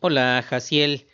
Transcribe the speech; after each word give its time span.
Hola, 0.00 0.44
Jaciel. 0.46 1.06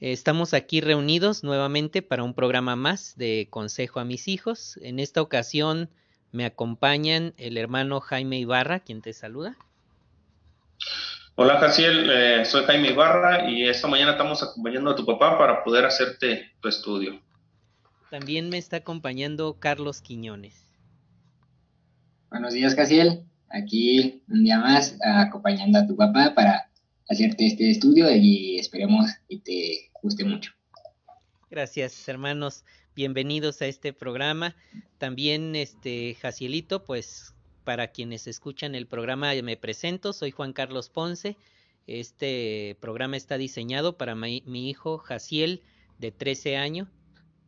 Estamos 0.00 0.52
aquí 0.52 0.80
reunidos 0.80 1.44
nuevamente 1.44 2.02
para 2.02 2.24
un 2.24 2.34
programa 2.34 2.74
más 2.74 3.16
de 3.16 3.46
Consejo 3.48 4.00
a 4.00 4.04
mis 4.04 4.26
hijos. 4.26 4.76
En 4.82 4.98
esta 4.98 5.22
ocasión 5.22 5.88
me 6.32 6.44
acompañan 6.44 7.32
el 7.36 7.56
hermano 7.56 8.00
Jaime 8.00 8.40
Ibarra, 8.40 8.80
quien 8.80 9.02
te 9.02 9.12
saluda. 9.12 9.56
Hola, 11.36 11.60
Jaciel. 11.60 12.10
Eh, 12.10 12.44
soy 12.44 12.64
Jaime 12.64 12.90
Ibarra 12.90 13.48
y 13.48 13.68
esta 13.68 13.86
mañana 13.86 14.12
estamos 14.12 14.42
acompañando 14.42 14.90
a 14.90 14.96
tu 14.96 15.06
papá 15.06 15.38
para 15.38 15.62
poder 15.62 15.84
hacerte 15.84 16.50
tu 16.60 16.68
estudio. 16.68 17.20
También 18.10 18.48
me 18.48 18.58
está 18.58 18.78
acompañando 18.78 19.60
Carlos 19.60 20.00
Quiñones. 20.00 20.66
Buenos 22.30 22.52
días, 22.52 22.74
Jaciel. 22.74 23.22
Aquí 23.48 24.22
un 24.28 24.42
día 24.42 24.58
más 24.58 24.98
acompañando 25.00 25.78
a 25.78 25.86
tu 25.86 25.96
papá 25.96 26.34
para 26.34 26.67
hacerte 27.08 27.46
este 27.46 27.70
estudio 27.70 28.14
y 28.14 28.58
esperemos 28.58 29.06
que 29.28 29.38
te 29.38 29.90
guste 30.02 30.24
mucho. 30.24 30.52
Gracias, 31.50 32.06
hermanos. 32.08 32.64
Bienvenidos 32.94 33.62
a 33.62 33.66
este 33.66 33.92
programa. 33.92 34.54
También, 34.98 35.56
este, 35.56 36.16
Jacielito, 36.20 36.84
pues 36.84 37.34
para 37.64 37.88
quienes 37.88 38.26
escuchan 38.26 38.74
el 38.74 38.86
programa 38.86 39.32
me 39.42 39.56
presento. 39.56 40.12
Soy 40.12 40.30
Juan 40.30 40.52
Carlos 40.52 40.90
Ponce. 40.90 41.36
Este 41.86 42.76
programa 42.80 43.16
está 43.16 43.38
diseñado 43.38 43.96
para 43.96 44.14
mi, 44.14 44.42
hijo 44.68 44.98
Jaciel 44.98 45.62
de 45.98 46.12
13 46.12 46.58
años, 46.58 46.88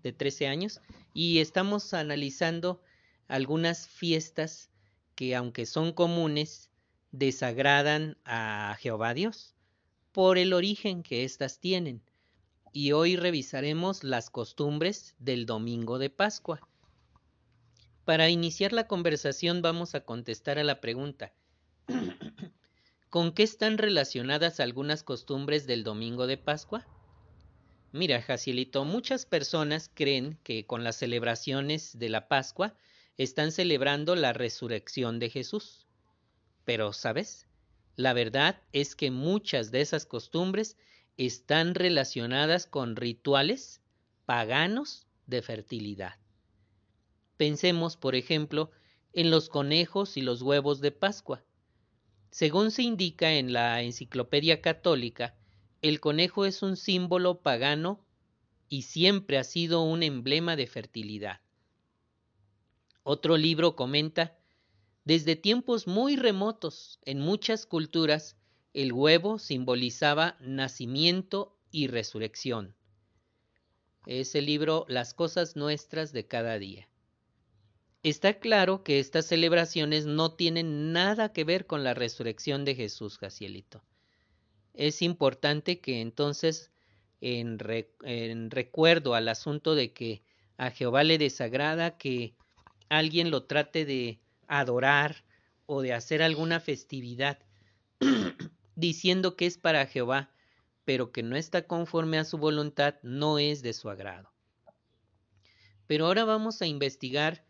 de 0.02 0.12
13 0.14 0.46
años, 0.46 0.80
y 1.12 1.40
estamos 1.40 1.92
analizando 1.92 2.80
algunas 3.28 3.86
fiestas 3.86 4.70
que 5.14 5.36
aunque 5.36 5.66
son 5.66 5.92
comunes, 5.92 6.69
desagradan 7.12 8.16
a 8.24 8.76
Jehová 8.80 9.14
Dios 9.14 9.54
por 10.12 10.38
el 10.38 10.52
origen 10.52 11.02
que 11.02 11.24
éstas 11.24 11.60
tienen. 11.60 12.02
Y 12.72 12.92
hoy 12.92 13.16
revisaremos 13.16 14.04
las 14.04 14.30
costumbres 14.30 15.14
del 15.18 15.46
domingo 15.46 15.98
de 15.98 16.10
Pascua. 16.10 16.60
Para 18.04 18.28
iniciar 18.28 18.72
la 18.72 18.86
conversación 18.86 19.62
vamos 19.62 19.94
a 19.94 20.04
contestar 20.04 20.58
a 20.58 20.64
la 20.64 20.80
pregunta 20.80 21.32
¿Con 23.10 23.32
qué 23.32 23.42
están 23.42 23.78
relacionadas 23.78 24.60
algunas 24.60 25.02
costumbres 25.02 25.66
del 25.66 25.82
domingo 25.82 26.26
de 26.26 26.36
Pascua? 26.36 26.86
Mira, 27.92 28.22
Jacielito, 28.22 28.84
muchas 28.84 29.26
personas 29.26 29.90
creen 29.92 30.38
que 30.44 30.64
con 30.64 30.84
las 30.84 30.96
celebraciones 30.96 31.98
de 31.98 32.08
la 32.08 32.28
Pascua 32.28 32.74
están 33.16 33.50
celebrando 33.50 34.14
la 34.14 34.32
resurrección 34.32 35.18
de 35.18 35.28
Jesús. 35.28 35.88
Pero, 36.70 36.92
¿sabes? 36.92 37.48
La 37.96 38.12
verdad 38.12 38.62
es 38.72 38.94
que 38.94 39.10
muchas 39.10 39.72
de 39.72 39.80
esas 39.80 40.06
costumbres 40.06 40.76
están 41.16 41.74
relacionadas 41.74 42.68
con 42.68 42.94
rituales 42.94 43.82
paganos 44.24 45.08
de 45.26 45.42
fertilidad. 45.42 46.14
Pensemos, 47.36 47.96
por 47.96 48.14
ejemplo, 48.14 48.70
en 49.12 49.32
los 49.32 49.48
conejos 49.48 50.16
y 50.16 50.22
los 50.22 50.42
huevos 50.42 50.80
de 50.80 50.92
Pascua. 50.92 51.42
Según 52.30 52.70
se 52.70 52.84
indica 52.84 53.32
en 53.32 53.52
la 53.52 53.82
Enciclopedia 53.82 54.60
Católica, 54.60 55.34
el 55.82 55.98
conejo 55.98 56.44
es 56.44 56.62
un 56.62 56.76
símbolo 56.76 57.40
pagano 57.40 58.06
y 58.68 58.82
siempre 58.82 59.38
ha 59.38 59.42
sido 59.42 59.82
un 59.82 60.04
emblema 60.04 60.54
de 60.54 60.68
fertilidad. 60.68 61.40
Otro 63.02 63.36
libro 63.36 63.74
comenta 63.74 64.39
desde 65.04 65.36
tiempos 65.36 65.86
muy 65.86 66.16
remotos, 66.16 66.98
en 67.04 67.20
muchas 67.20 67.66
culturas, 67.66 68.36
el 68.74 68.92
huevo 68.92 69.38
simbolizaba 69.38 70.36
nacimiento 70.40 71.56
y 71.70 71.86
resurrección. 71.88 72.74
Es 74.06 74.34
el 74.34 74.46
libro 74.46 74.84
Las 74.88 75.14
cosas 75.14 75.56
nuestras 75.56 76.12
de 76.12 76.26
cada 76.26 76.58
día. 76.58 76.88
Está 78.02 78.38
claro 78.38 78.82
que 78.82 78.98
estas 78.98 79.26
celebraciones 79.26 80.06
no 80.06 80.32
tienen 80.32 80.92
nada 80.92 81.32
que 81.32 81.44
ver 81.44 81.66
con 81.66 81.84
la 81.84 81.92
resurrección 81.92 82.64
de 82.64 82.74
Jesús, 82.74 83.18
Jacielito. 83.18 83.82
Es 84.72 85.02
importante 85.02 85.80
que 85.80 86.00
entonces, 86.00 86.70
en, 87.20 87.58
en 88.04 88.50
recuerdo 88.50 89.14
al 89.14 89.28
asunto 89.28 89.74
de 89.74 89.92
que 89.92 90.22
a 90.56 90.70
Jehová 90.70 91.04
le 91.04 91.18
desagrada 91.18 91.98
que 91.98 92.34
alguien 92.88 93.30
lo 93.30 93.44
trate 93.44 93.84
de 93.84 94.19
adorar 94.50 95.24
o 95.66 95.80
de 95.80 95.94
hacer 95.94 96.22
alguna 96.22 96.58
festividad 96.58 97.38
diciendo 98.74 99.36
que 99.36 99.46
es 99.46 99.56
para 99.56 99.86
Jehová, 99.86 100.30
pero 100.84 101.12
que 101.12 101.22
no 101.22 101.36
está 101.36 101.66
conforme 101.66 102.18
a 102.18 102.24
su 102.24 102.36
voluntad, 102.36 102.96
no 103.02 103.38
es 103.38 103.62
de 103.62 103.72
su 103.72 103.88
agrado. 103.88 104.32
Pero 105.86 106.06
ahora 106.06 106.24
vamos 106.24 106.60
a 106.62 106.66
investigar 106.66 107.44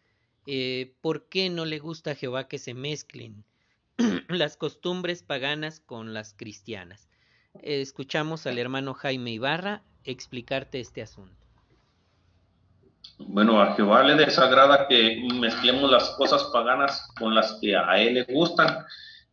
eh, 0.46 0.94
por 1.00 1.28
qué 1.28 1.48
no 1.48 1.64
le 1.64 1.78
gusta 1.78 2.10
a 2.10 2.14
Jehová 2.14 2.48
que 2.48 2.58
se 2.58 2.74
mezclen 2.74 3.44
las 4.28 4.58
costumbres 4.58 5.22
paganas 5.22 5.80
con 5.80 6.12
las 6.12 6.34
cristianas. 6.34 7.08
escuchamos 7.62 8.46
al 8.46 8.58
hermano 8.58 8.92
Jaime 8.92 9.32
Ibarra 9.32 9.82
explicarte 10.04 10.80
este 10.80 11.00
asunto. 11.02 11.39
Bueno, 13.18 13.60
a 13.60 13.74
Jehová 13.74 14.02
le 14.02 14.14
desagrada 14.14 14.88
que 14.88 15.22
mezclemos 15.34 15.90
las 15.90 16.10
cosas 16.10 16.44
paganas 16.52 17.08
con 17.18 17.34
las 17.34 17.58
que 17.60 17.76
a 17.76 17.98
él 17.98 18.14
le 18.14 18.24
gustan. 18.24 18.84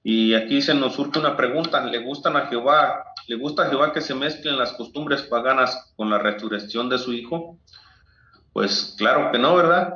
Y 0.04 0.34
aquí 0.34 0.62
se 0.62 0.74
nos 0.74 0.96
surge 0.96 1.20
una 1.20 1.36
pregunta, 1.36 1.84
¿le 1.84 2.00
gustan 2.00 2.36
a 2.36 2.48
Jehová? 2.48 3.04
¿Le 3.28 3.36
gusta 3.36 3.64
a 3.64 3.70
Jehová 3.70 3.92
que 3.92 4.02
se 4.02 4.14
mezclen 4.14 4.58
las 4.58 4.74
costumbres 4.74 5.24
paganas 5.24 5.94
con 5.96 6.10
la 6.10 6.18
resurrección 6.18 6.90
de 6.90 6.98
su 6.98 7.14
Hijo? 7.14 7.58
Pues 8.54 8.96
claro 8.98 9.32
que 9.32 9.40
no, 9.40 9.56
¿verdad? 9.56 9.94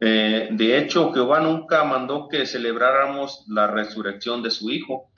Eh, 0.00 0.48
de 0.50 0.78
hecho, 0.78 1.12
Jehová 1.12 1.40
nunca 1.40 1.84
mandó 1.84 2.28
que 2.28 2.46
celebráramos 2.46 3.44
la 3.48 3.66
resurrección 3.66 4.42
de 4.42 4.50
su 4.50 4.70
Hijo. 4.70 5.10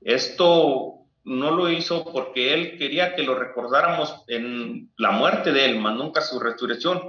Esto 0.00 0.95
no 1.26 1.50
lo 1.50 1.68
hizo 1.68 2.04
porque 2.12 2.54
Él 2.54 2.78
quería 2.78 3.14
que 3.14 3.24
lo 3.24 3.34
recordáramos 3.34 4.22
en 4.28 4.90
la 4.96 5.10
muerte 5.10 5.52
de 5.52 5.66
Él, 5.66 5.80
más 5.80 5.96
nunca 5.96 6.22
su 6.22 6.38
resurrección. 6.40 7.02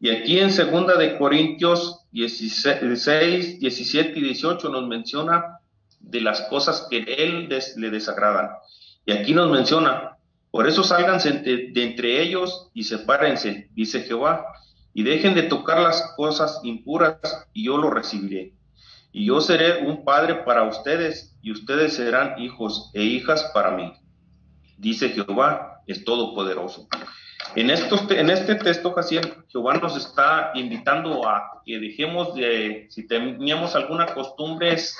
Y 0.00 0.08
aquí 0.08 0.40
en 0.40 0.50
segunda 0.50 0.96
de 0.96 1.18
Corintios 1.18 2.06
16, 2.12 3.60
17 3.60 4.18
y 4.18 4.22
18 4.22 4.68
nos 4.70 4.88
menciona 4.88 5.58
de 6.00 6.22
las 6.22 6.40
cosas 6.42 6.86
que 6.88 7.04
él 7.18 7.48
le 7.76 7.90
desagradan. 7.90 8.50
Y 9.04 9.12
aquí 9.12 9.34
nos 9.34 9.50
menciona, 9.50 10.16
por 10.50 10.66
eso 10.66 10.82
sálganse 10.82 11.32
de, 11.32 11.72
entre 11.76 12.22
ellos 12.22 12.70
y 12.72 12.84
sepárense, 12.84 13.68
dice 13.74 14.00
Jehová, 14.00 14.46
y 14.94 15.02
dejen 15.02 15.34
de 15.34 15.42
tocar 15.42 15.80
las 15.80 16.14
cosas 16.16 16.60
impuras 16.64 17.18
y 17.52 17.66
yo 17.66 17.76
lo 17.76 17.90
recibiré. 17.90 18.54
Y 19.12 19.26
yo 19.26 19.40
seré 19.40 19.84
un 19.86 20.04
padre 20.04 20.36
para 20.36 20.64
ustedes 20.64 21.36
y 21.42 21.52
ustedes 21.52 21.94
serán 21.94 22.40
hijos 22.40 22.90
e 22.94 23.02
hijas 23.02 23.50
para 23.52 23.72
mí, 23.72 23.92
dice 24.78 25.10
Jehová, 25.10 25.82
el 25.86 26.04
Todopoderoso. 26.04 26.86
En, 27.56 27.70
estos, 27.70 28.08
en 28.10 28.30
este 28.30 28.54
texto, 28.54 28.92
Jaciel, 28.92 29.34
Jehová 29.48 29.74
nos 29.74 29.96
está 29.96 30.52
invitando 30.54 31.28
a 31.28 31.62
que 31.64 31.80
dejemos 31.80 32.34
de, 32.34 32.86
si 32.90 33.06
teníamos 33.06 33.74
alguna 33.74 34.06
costumbres 34.06 34.96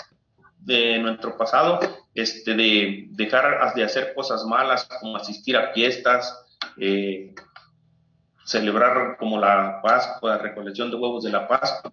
de 0.59 0.99
nuestro 0.99 1.37
pasado, 1.37 1.78
este, 2.15 2.54
de 2.54 3.06
dejar 3.10 3.75
de 3.75 3.84
hacer 3.84 4.15
cosas 4.15 4.44
malas, 4.44 4.88
como 5.00 5.16
asistir 5.16 5.56
a 5.56 5.72
fiestas, 5.72 6.44
eh, 6.76 7.34
celebrar 8.44 9.16
como 9.19 9.38
la 9.38 9.81
Pascua, 9.82 10.37
la 10.37 10.38
recolección 10.38 10.91
de 10.91 10.97
huevos 10.97 11.22
de 11.22 11.31
la 11.31 11.47
Pascua. 11.47 11.93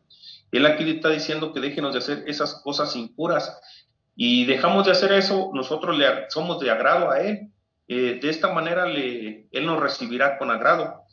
Él 0.51 0.65
aquí 0.65 0.89
está 0.89 1.09
diciendo 1.09 1.53
que 1.53 1.59
déjenos 1.59 1.93
de 1.93 1.99
hacer 1.99 2.23
esas 2.27 2.55
cosas 2.61 2.95
impuras 2.95 3.59
y 4.15 4.45
dejamos 4.45 4.85
de 4.85 4.91
hacer 4.91 5.11
eso, 5.11 5.51
nosotros 5.53 5.97
le 5.97 6.29
somos 6.29 6.59
de 6.59 6.71
agrado 6.71 7.11
a 7.11 7.19
Él 7.19 7.51
eh, 7.87 8.19
de 8.21 8.29
esta 8.29 8.53
manera 8.53 8.85
le, 8.85 9.47
Él 9.51 9.65
nos 9.65 9.79
recibirá 9.79 10.37
con 10.37 10.51
agrado. 10.51 11.03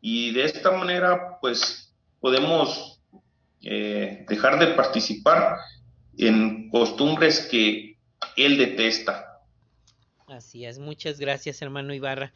Y 0.00 0.32
de 0.32 0.44
esta 0.44 0.70
manera, 0.70 1.38
pues, 1.40 1.94
podemos 2.20 3.02
eh, 3.62 4.24
dejar 4.28 4.58
de 4.58 4.68
participar 4.68 5.58
en 6.16 6.70
costumbres 6.70 7.46
que 7.50 7.98
Él 8.36 8.58
detesta. 8.58 9.42
Así 10.26 10.64
es, 10.64 10.78
muchas 10.78 11.18
gracias, 11.18 11.60
hermano 11.60 11.92
Ibarra. 11.92 12.32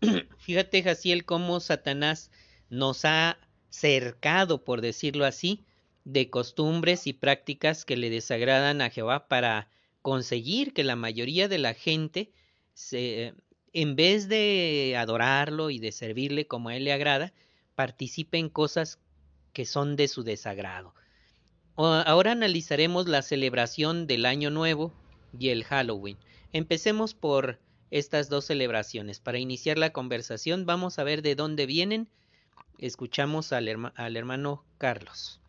Fíjate, 0.38 0.82
Jaciel, 0.82 1.24
cómo 1.24 1.60
Satanás 1.60 2.30
nos 2.70 3.04
ha 3.04 3.36
cercado, 3.68 4.64
por 4.64 4.80
decirlo 4.80 5.26
así, 5.26 5.66
de 6.08 6.30
costumbres 6.30 7.06
y 7.06 7.12
prácticas 7.12 7.84
que 7.84 7.98
le 7.98 8.08
desagradan 8.08 8.80
a 8.80 8.88
Jehová 8.88 9.28
para 9.28 9.68
conseguir 10.00 10.72
que 10.72 10.82
la 10.82 10.96
mayoría 10.96 11.48
de 11.48 11.58
la 11.58 11.74
gente 11.74 12.32
se, 12.72 13.34
en 13.74 13.94
vez 13.94 14.26
de 14.26 14.94
adorarlo 14.96 15.68
y 15.68 15.78
de 15.78 15.92
servirle 15.92 16.46
como 16.46 16.70
a 16.70 16.76
él 16.76 16.84
le 16.84 16.94
agrada, 16.94 17.34
participe 17.74 18.38
en 18.38 18.48
cosas 18.48 18.98
que 19.52 19.66
son 19.66 19.96
de 19.96 20.08
su 20.08 20.22
desagrado. 20.22 20.94
Ahora 21.76 22.32
analizaremos 22.32 23.06
la 23.06 23.20
celebración 23.20 24.06
del 24.06 24.24
Año 24.24 24.48
Nuevo 24.48 24.94
y 25.38 25.50
el 25.50 25.62
Halloween. 25.62 26.16
Empecemos 26.54 27.12
por 27.12 27.60
estas 27.90 28.30
dos 28.30 28.46
celebraciones. 28.46 29.20
Para 29.20 29.38
iniciar 29.38 29.76
la 29.76 29.92
conversación 29.92 30.64
vamos 30.64 30.98
a 30.98 31.04
ver 31.04 31.20
de 31.20 31.34
dónde 31.34 31.66
vienen. 31.66 32.08
Escuchamos 32.78 33.52
al, 33.52 33.68
hermano 33.68 34.64
Carlos. 34.78 35.40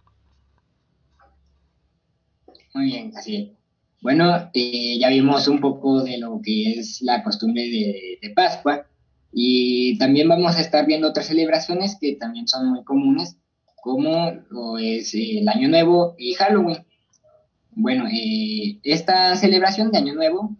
Muy 2.74 2.86
bien, 2.86 3.12
así. 3.16 3.56
Bueno, 4.02 4.50
eh, 4.54 4.98
ya 5.00 5.10
vimos 5.10 5.48
un 5.48 5.60
poco 5.60 6.04
de 6.04 6.18
lo 6.18 6.40
que 6.44 6.80
es 6.80 7.02
la 7.02 7.24
costumbre 7.24 7.64
de, 7.64 8.32
Pascua 8.36 8.86
y 9.34 9.98
también 9.98 10.30
vamos 10.30 10.56
a 10.56 10.62
estar 10.62 10.86
viendo 10.86 11.10
otras 11.10 11.28
celebraciones 11.28 11.98
que 12.00 12.16
también 12.16 12.48
son 12.48 12.70
muy 12.70 12.84
comunes, 12.84 13.38
como 13.82 14.32
lo 14.50 14.78
es 14.78 15.14
el 15.14 15.48
Año 15.50 15.68
Nuevo 15.68 16.16
y 16.18 16.34
Halloween. 16.34 16.86
Bueno, 17.72 18.06
eh, 18.08 18.80
esta 18.84 19.36
celebración 19.36 19.92
de 19.92 19.98
Año 19.98 20.14
Nuevo 20.14 20.56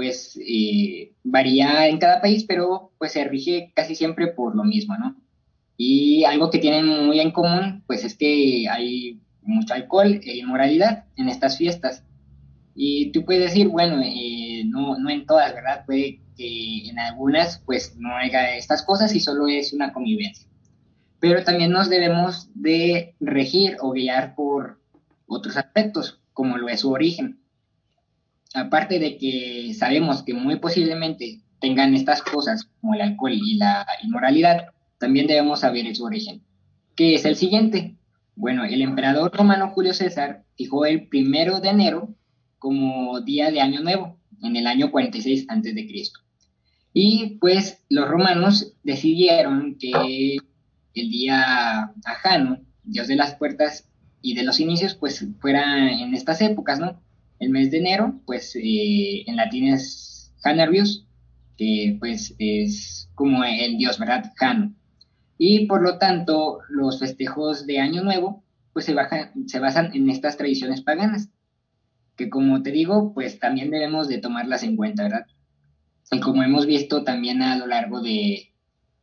pues 0.00 0.40
eh, 0.42 1.12
varía 1.24 1.86
en 1.86 1.98
cada 1.98 2.22
país, 2.22 2.44
pero 2.48 2.90
pues 2.96 3.12
se 3.12 3.24
rige 3.24 3.70
casi 3.74 3.94
siempre 3.94 4.28
por 4.28 4.56
lo 4.56 4.64
mismo, 4.64 4.96
¿no? 4.96 5.14
Y 5.76 6.24
algo 6.24 6.50
que 6.50 6.58
tienen 6.58 6.86
muy 6.86 7.20
en 7.20 7.30
común, 7.32 7.84
pues 7.86 8.02
es 8.04 8.16
que 8.16 8.66
hay 8.70 9.20
mucho 9.42 9.74
alcohol 9.74 10.20
e 10.24 10.36
inmoralidad 10.36 11.04
en 11.16 11.28
estas 11.28 11.56
fiestas. 11.56 12.04
Y 12.74 13.12
tú 13.12 13.24
puedes 13.24 13.42
decir, 13.42 13.68
bueno, 13.68 14.00
eh, 14.02 14.62
no, 14.66 14.98
no 14.98 15.10
en 15.10 15.26
todas, 15.26 15.54
¿verdad? 15.54 15.84
Puede 15.84 16.20
que 16.36 16.88
en 16.88 16.98
algunas 16.98 17.58
pues 17.66 17.96
no 17.96 18.14
haya 18.16 18.56
estas 18.56 18.82
cosas 18.82 19.14
y 19.14 19.20
solo 19.20 19.48
es 19.48 19.72
una 19.72 19.92
convivencia. 19.92 20.46
Pero 21.18 21.44
también 21.44 21.70
nos 21.70 21.90
debemos 21.90 22.48
de 22.54 23.14
regir 23.20 23.76
o 23.80 23.90
guiar 23.92 24.34
por 24.34 24.80
otros 25.26 25.56
aspectos, 25.56 26.20
como 26.32 26.56
lo 26.56 26.68
es 26.68 26.80
su 26.80 26.90
origen 26.90 27.40
aparte 28.54 28.98
de 28.98 29.16
que 29.16 29.74
sabemos 29.74 30.22
que 30.22 30.34
muy 30.34 30.56
posiblemente 30.56 31.40
tengan 31.60 31.94
estas 31.94 32.22
cosas 32.22 32.68
como 32.80 32.94
el 32.94 33.02
alcohol 33.02 33.32
y 33.32 33.56
la 33.56 33.86
inmoralidad, 34.02 34.68
también 34.98 35.26
debemos 35.26 35.60
saber 35.60 35.94
su 35.94 36.04
origen. 36.04 36.42
¿Qué 36.94 37.14
es 37.14 37.24
el 37.24 37.36
siguiente? 37.36 37.96
Bueno, 38.40 38.64
el 38.64 38.80
emperador 38.80 39.36
romano 39.36 39.68
Julio 39.74 39.92
César 39.92 40.44
fijó 40.56 40.86
el 40.86 41.08
primero 41.08 41.60
de 41.60 41.68
enero 41.68 42.14
como 42.58 43.20
día 43.20 43.50
de 43.50 43.60
Año 43.60 43.82
Nuevo, 43.82 44.18
en 44.42 44.56
el 44.56 44.66
año 44.66 44.90
46 44.90 45.44
a.C. 45.50 45.88
Y 46.94 47.36
pues 47.38 47.84
los 47.90 48.08
romanos 48.08 48.72
decidieron 48.82 49.76
que 49.78 50.38
el 50.94 51.10
día 51.10 51.92
ajano, 52.06 52.60
Dios 52.82 53.08
de 53.08 53.16
las 53.16 53.34
puertas 53.34 53.86
y 54.22 54.34
de 54.34 54.44
los 54.44 54.58
inicios, 54.58 54.94
pues 54.94 55.22
fuera 55.38 55.92
en 55.92 56.14
estas 56.14 56.40
épocas, 56.40 56.80
¿no? 56.80 56.98
el 57.40 57.50
mes 57.50 57.70
de 57.70 57.76
enero, 57.76 58.22
pues 58.24 58.56
eh, 58.56 59.22
en 59.26 59.36
latín 59.36 59.68
es 59.68 60.32
Janervius, 60.42 61.06
que 61.58 61.98
pues 62.00 62.34
es 62.38 63.10
como 63.14 63.44
el 63.44 63.76
dios, 63.76 63.98
¿verdad? 63.98 64.32
Jano. 64.36 64.74
Y 65.42 65.64
por 65.64 65.80
lo 65.80 65.96
tanto, 65.96 66.58
los 66.68 66.98
festejos 66.98 67.64
de 67.66 67.78
Año 67.78 68.04
Nuevo, 68.04 68.44
pues 68.74 68.84
se, 68.84 68.94
se 69.46 69.58
basan 69.58 69.90
en 69.94 70.10
estas 70.10 70.36
tradiciones 70.36 70.82
paganas, 70.82 71.30
que 72.14 72.28
como 72.28 72.62
te 72.62 72.70
digo, 72.72 73.14
pues 73.14 73.38
también 73.38 73.70
debemos 73.70 74.06
de 74.06 74.18
tomarlas 74.18 74.64
en 74.64 74.76
cuenta, 74.76 75.04
¿verdad? 75.04 75.26
Y 76.12 76.20
como 76.20 76.42
hemos 76.42 76.66
visto 76.66 77.04
también 77.04 77.40
a 77.40 77.56
lo 77.56 77.66
largo 77.66 78.02
de 78.02 78.52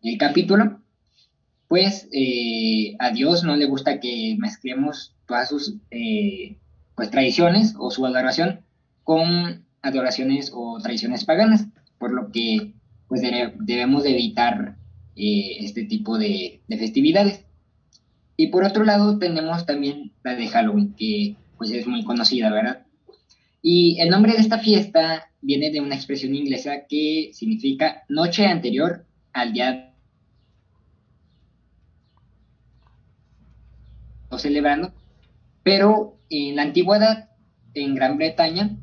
el 0.03 0.17
capítulo, 0.19 0.79
pues 1.67 2.07
eh, 2.11 2.95
a 2.99 3.09
Dios 3.09 3.43
no 3.43 3.55
le 3.55 3.65
gusta 3.65 3.99
que 3.99 4.35
mezclemos 4.37 5.15
todas 5.25 5.49
sus 5.49 5.77
eh, 5.89 6.59
pues 6.93 7.09
tradiciones 7.09 7.73
o 7.79 7.89
su 7.89 8.05
adoración 8.05 8.61
con 9.03 9.65
adoraciones 9.81 10.51
o 10.53 10.77
tradiciones 10.83 11.25
paganas, 11.25 11.65
por 11.97 12.13
lo 12.13 12.31
que 12.31 12.75
pues 13.07 13.21
debemos 13.21 14.03
de 14.03 14.11
evitar 14.11 14.77
eh, 15.17 15.57
este 15.61 15.83
tipo 15.83 16.17
de, 16.17 16.61
festividades. 16.69 17.43
Y 18.35 18.47
por 18.47 18.63
otro 18.63 18.85
lado 18.85 19.17
tenemos 19.17 19.65
también 19.65 20.11
la 20.23 20.35
de 20.35 20.47
Halloween, 20.47 20.93
que 20.93 21.35
pues 21.57 21.71
es 21.71 21.87
muy 21.87 22.03
conocida, 22.03 22.51
¿verdad? 22.51 22.85
Y 23.63 23.99
el 23.99 24.09
nombre 24.09 24.33
de 24.33 24.41
esta 24.41 24.59
fiesta 24.59 25.31
viene 25.41 25.71
de 25.71 25.81
una 25.81 25.95
expresión 25.95 26.35
inglesa 26.35 26.85
que 26.87 27.31
significa 27.33 28.03
noche 28.09 28.45
anterior 28.45 29.05
al 29.33 29.53
día 29.53 29.93
celebrando, 34.37 34.93
pero 35.63 36.19
en 36.29 36.57
la 36.57 36.61
antigüedad, 36.63 37.29
en 37.73 37.95
Gran 37.95 38.17
Bretaña 38.17 38.77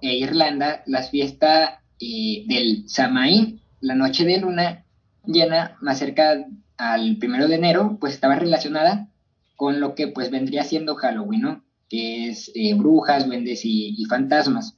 e 0.00 0.16
Irlanda, 0.16 0.82
la 0.86 1.02
fiesta 1.02 1.82
eh, 2.00 2.44
del 2.48 2.88
Samaín, 2.88 3.60
la 3.80 3.94
noche 3.94 4.24
de 4.24 4.38
luna 4.38 4.85
llena, 5.26 5.76
más 5.80 5.98
cerca 5.98 6.46
al 6.76 7.16
primero 7.18 7.48
de 7.48 7.56
enero, 7.56 7.96
pues 8.00 8.14
estaba 8.14 8.36
relacionada 8.36 9.08
con 9.56 9.80
lo 9.80 9.94
que 9.94 10.08
pues 10.08 10.30
vendría 10.30 10.64
siendo 10.64 10.94
Halloween, 10.94 11.40
¿no? 11.40 11.64
Que 11.88 12.28
es 12.28 12.50
eh, 12.54 12.74
brujas, 12.74 13.26
duendes 13.26 13.62
y, 13.64 14.04
fantasmas. 14.08 14.76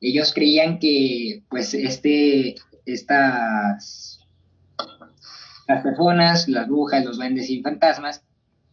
Ellos 0.00 0.32
creían 0.32 0.78
que 0.78 1.42
pues 1.48 1.74
este, 1.74 2.54
estas, 2.84 4.20
las 5.66 5.82
personas, 5.82 6.48
las 6.48 6.68
brujas, 6.68 7.04
los 7.04 7.16
duendes 7.16 7.50
y 7.50 7.62
fantasmas, 7.62 8.22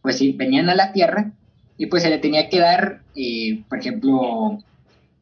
pues 0.02 0.20
venían 0.36 0.68
a 0.68 0.74
la 0.74 0.92
tierra 0.92 1.32
y 1.76 1.86
pues 1.86 2.02
se 2.02 2.10
le 2.10 2.18
tenía 2.18 2.48
que 2.48 2.60
dar, 2.60 3.02
eh, 3.16 3.64
por 3.68 3.78
ejemplo, 3.78 4.58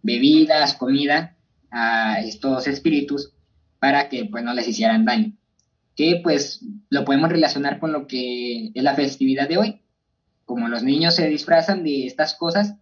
bebidas, 0.03 0.75
comida 0.75 1.37
a 1.71 2.21
estos 2.21 2.67
espíritus 2.67 3.33
para 3.79 4.09
que 4.09 4.27
pues 4.27 4.45
no 4.45 4.53
les 4.53 4.69
hicieran 4.69 5.05
daño. 5.05 5.33
Que 5.97 6.21
pues 6.23 6.65
lo 6.91 7.05
podemos 7.05 7.31
relacionar 7.31 7.79
con 7.79 7.93
lo 7.93 8.07
que 8.07 8.71
es 8.75 8.83
la 8.83 8.95
festividad 8.95 9.49
de 9.49 9.59
hoy. 9.59 9.81
Como 10.45 10.69
los 10.69 10.83
niños 10.83 11.17
se 11.17 11.29
disfrazan 11.29 11.85
de 11.85 12.07
estas 12.07 12.35
cosas 12.35 12.75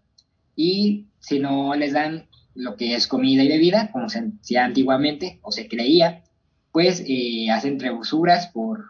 y 0.57 1.07
si 1.19 1.39
no 1.39 1.75
les 1.75 1.93
dan 1.93 2.27
lo 2.55 2.77
que 2.77 2.95
es 2.95 3.07
comida 3.07 3.43
y 3.43 3.49
bebida, 3.49 3.91
como 3.93 4.09
se 4.09 4.31
hacía 4.41 4.65
antiguamente 4.65 5.39
o 5.43 5.53
se 5.53 5.69
creía, 5.69 6.25
pues 6.73 7.05
eh, 7.07 7.51
hacen 7.51 7.79
trebusuras 7.79 8.49
por, 8.49 8.85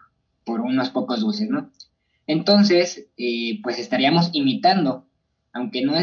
por 0.45 0.61
unos 0.61 0.89
pocos 0.89 1.21
dulces, 1.21 1.49
¿no? 1.49 1.71
Entonces, 2.27 3.07
eh, 3.17 3.59
pues 3.63 3.79
estaríamos 3.79 4.29
imitando, 4.33 5.05
aunque 5.53 5.81
no 5.83 5.93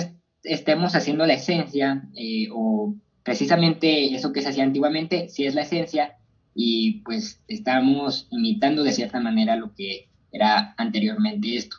estemos 0.42 0.94
haciendo 0.94 1.26
la 1.26 1.34
esencia 1.34 2.08
eh, 2.16 2.48
o 2.52 2.94
precisamente 3.22 4.14
eso 4.14 4.32
que 4.32 4.42
se 4.42 4.48
hacía 4.48 4.64
antiguamente, 4.64 5.28
sí 5.28 5.46
es 5.46 5.54
la 5.54 5.62
esencia 5.62 6.17
y 6.60 7.02
pues 7.02 7.40
estamos 7.46 8.26
imitando 8.30 8.82
de 8.82 8.90
cierta 8.90 9.20
manera 9.20 9.54
lo 9.54 9.76
que 9.76 10.08
era 10.32 10.74
anteriormente 10.76 11.56
esto. 11.56 11.76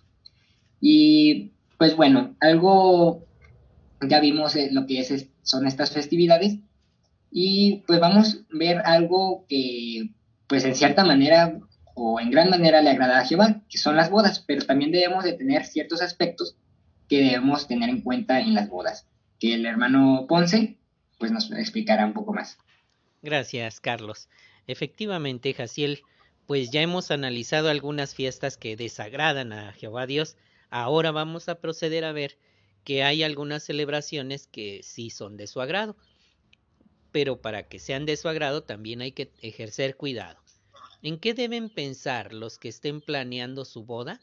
Y 0.79 1.51
pues 1.77 1.97
bueno, 1.97 2.37
algo, 2.39 3.27
ya 4.07 4.21
vimos 4.21 4.55
eh, 4.55 4.69
lo 4.71 4.87
que 4.87 5.01
es, 5.01 5.27
son 5.41 5.67
estas 5.67 5.91
festividades 5.91 6.59
y 7.29 7.83
pues 7.87 7.99
vamos 7.99 8.35
a 8.35 8.57
ver 8.57 8.77
algo 8.85 9.45
que 9.49 10.11
pues 10.47 10.63
en 10.63 10.75
cierta 10.75 11.03
manera 11.03 11.59
o 11.93 12.21
en 12.21 12.31
gran 12.31 12.49
manera 12.49 12.81
le 12.81 12.91
agrada 12.91 13.19
a 13.19 13.25
Jehová, 13.25 13.61
que 13.67 13.77
son 13.77 13.97
las 13.97 14.09
bodas, 14.09 14.45
pero 14.47 14.65
también 14.65 14.93
debemos 14.93 15.25
de 15.25 15.33
tener 15.33 15.65
ciertos 15.65 16.01
aspectos 16.01 16.55
que 17.09 17.17
debemos 17.17 17.67
tener 17.67 17.89
en 17.89 17.99
cuenta 17.99 18.39
en 18.39 18.53
las 18.53 18.69
bodas, 18.69 19.09
que 19.41 19.55
el 19.55 19.65
hermano 19.65 20.25
Ponce 20.29 20.77
pues 21.17 21.33
nos 21.33 21.51
explicará 21.51 22.05
un 22.05 22.13
poco 22.13 22.31
más. 22.31 22.57
Gracias, 23.21 23.81
Carlos. 23.81 24.29
Efectivamente, 24.67 25.53
Jaciel, 25.53 26.03
pues 26.45 26.71
ya 26.71 26.81
hemos 26.81 27.11
analizado 27.11 27.69
algunas 27.69 28.15
fiestas 28.15 28.57
que 28.57 28.75
desagradan 28.75 29.53
a 29.53 29.73
Jehová 29.73 30.07
Dios. 30.07 30.35
Ahora 30.69 31.11
vamos 31.11 31.49
a 31.49 31.59
proceder 31.59 32.05
a 32.05 32.11
ver 32.11 32.37
que 32.83 33.03
hay 33.03 33.23
algunas 33.23 33.63
celebraciones 33.63 34.47
que 34.47 34.81
sí 34.83 35.09
son 35.09 35.37
de 35.37 35.47
su 35.47 35.61
agrado. 35.61 35.95
Pero 37.11 37.41
para 37.41 37.67
que 37.67 37.79
sean 37.79 38.05
de 38.05 38.17
su 38.17 38.29
agrado 38.29 38.63
también 38.63 39.01
hay 39.01 39.11
que 39.11 39.31
ejercer 39.41 39.95
cuidado. 39.95 40.39
¿En 41.01 41.19
qué 41.19 41.33
deben 41.33 41.69
pensar 41.69 42.33
los 42.33 42.57
que 42.57 42.69
estén 42.69 43.01
planeando 43.01 43.63
su 43.63 43.83
boda? 43.85 44.19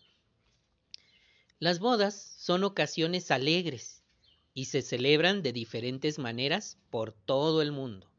Las 1.58 1.78
bodas 1.78 2.34
son 2.38 2.64
ocasiones 2.64 3.30
alegres 3.30 4.02
y 4.52 4.66
se 4.66 4.82
celebran 4.82 5.42
de 5.42 5.52
diferentes 5.52 6.18
maneras 6.18 6.78
por 6.90 7.12
todo 7.12 7.62
el 7.62 7.72
mundo. 7.72 8.10